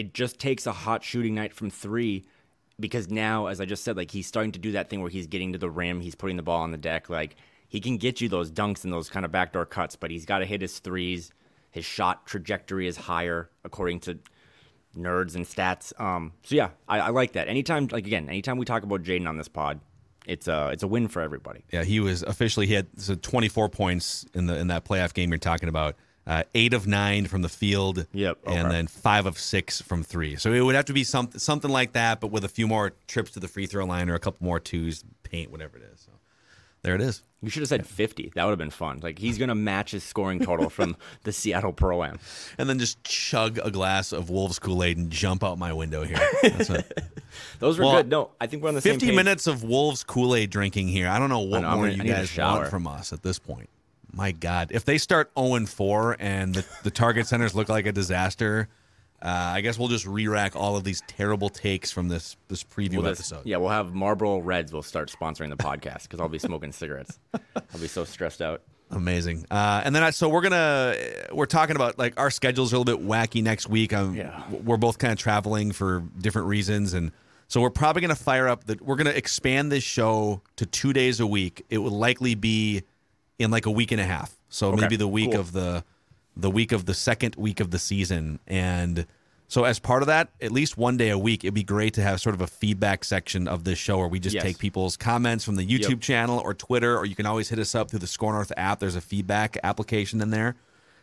[0.00, 2.24] it just takes a hot shooting night from three
[2.80, 5.26] because now, as I just said, like he's starting to do that thing where he's
[5.26, 7.10] getting to the rim, he's putting the ball on the deck.
[7.10, 7.36] Like
[7.68, 10.38] he can get you those dunks and those kind of backdoor cuts, but he's got
[10.38, 11.32] to hit his threes.
[11.70, 14.18] His shot trajectory is higher, according to
[14.96, 15.92] nerds and stats.
[16.00, 17.46] Um, so yeah, I, I like that.
[17.48, 19.80] Anytime, like again, anytime we talk about Jaden on this pod,
[20.26, 21.62] it's a it's a win for everybody.
[21.70, 25.28] Yeah, he was officially he had so 24 points in the in that playoff game
[25.28, 25.96] you're talking about.
[26.30, 28.56] Uh, eight of nine from the field, Yep, okay.
[28.56, 30.36] and then five of six from three.
[30.36, 32.92] So it would have to be something something like that, but with a few more
[33.08, 36.00] trips to the free throw line or a couple more twos, paint, whatever it is.
[36.06, 36.12] So
[36.82, 37.24] there it is.
[37.42, 38.30] You should have said 50.
[38.36, 39.00] That would have been fun.
[39.02, 42.20] Like he's gonna match his scoring total from the Seattle Pro Am.
[42.58, 46.04] And then just chug a glass of Wolves Kool Aid and jump out my window
[46.04, 46.20] here.
[46.42, 46.68] That's.
[47.58, 48.08] Those were Well, good.
[48.08, 51.08] No, I think we're on the same 50 minutes of Wolves Kool Aid drinking here.
[51.08, 53.40] I don't know what I know, more gonna- you guys want from us at this
[53.40, 53.68] point.
[54.12, 57.92] My God, if they start 0 4 and the, the target centers look like a
[57.92, 58.68] disaster,
[59.22, 62.96] uh, I guess we'll just re-rack all of these terrible takes from this this preview
[63.02, 63.46] We'll just- episode.
[63.46, 64.72] yeah, we'll have Marlboro Reds.
[64.72, 67.18] will start sponsoring the podcast because I'll be smoking cigarettes.
[67.34, 68.62] I'll be so stressed out.
[68.92, 69.46] Amazing.
[69.50, 70.96] Uh, and then I, so we're gonna
[71.32, 73.92] we're talking about like our schedules are a little bit wacky next week.
[73.92, 74.42] Um, Yeah.
[74.50, 77.12] we're both kind of traveling for different reasons, and
[77.46, 81.20] so we're probably gonna fire up that we're gonna expand this show to two days
[81.20, 81.64] a week.
[81.70, 82.82] It will likely be
[83.40, 84.34] in like a week and a half.
[84.48, 85.40] So Okay, maybe the week cool.
[85.40, 85.84] of the
[86.36, 89.06] the week of the second week of the season, and
[89.48, 92.02] so as part of that, at least one day a week, it'd be great to
[92.02, 94.44] have sort of a feedback section of this show where we just Yes.
[94.44, 96.00] take people's comments from the YouTube Yep.
[96.02, 98.78] channel or Twitter, or you can always hit us up through the Score North app.
[98.78, 100.54] There's a feedback application in there,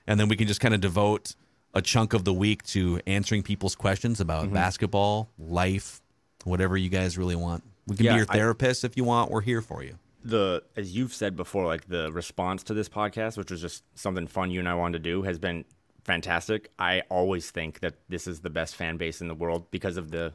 [0.08, 1.36] and then we can just kind of devote
[1.74, 4.54] a chunk of the week to answering people's questions about Mm-hmm.
[4.54, 6.02] basketball, life,
[6.46, 7.64] whatever you guys really want.
[7.86, 9.30] We can Yeah, be your I- therapist if you want.
[9.30, 9.96] We're here for you.
[10.28, 14.28] The as you've said before, like the response to this podcast, which was just something
[14.28, 15.66] fun you and I wanted to do, has been
[16.04, 16.70] fantastic.
[16.78, 20.12] I always think that this is the best fan base in the world because of
[20.12, 20.34] the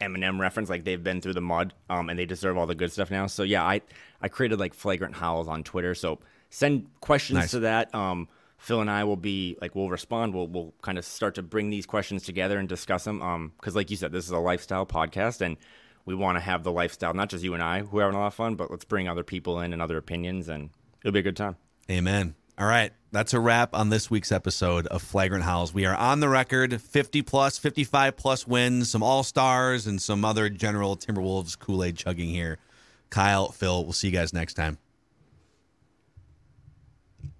[0.00, 0.70] Eminem reference.
[0.70, 3.26] Like they've been through the mud, um, and they deserve all the good stuff now.
[3.26, 3.80] So yeah, I
[4.20, 5.94] I created like flagrant howls on Twitter.
[5.94, 6.18] So
[6.50, 7.50] send questions Nice.
[7.52, 7.94] to that.
[7.94, 8.28] Um,
[8.58, 10.34] Phil and I will be like we'll respond.
[10.34, 13.20] We'll we'll kind of start to bring these questions together and discuss them.
[13.22, 15.56] Um, because like you said, this is a lifestyle podcast and.
[16.04, 18.20] We want to have the lifestyle, not just you and I, who are having a
[18.20, 20.70] lot of fun, but let's bring other people in and other opinions, and
[21.02, 21.56] it'll be a good time.
[21.90, 22.34] Amen.
[22.58, 22.92] All right.
[23.12, 25.74] That's a wrap on this week's episode of Flagrant Howls.
[25.74, 30.24] We are on the record 50 plus, 55 plus wins, some All Stars, and some
[30.24, 32.58] other general Timberwolves Kool Aid chugging here.
[33.10, 34.78] Kyle, Phil, we'll see you guys next time.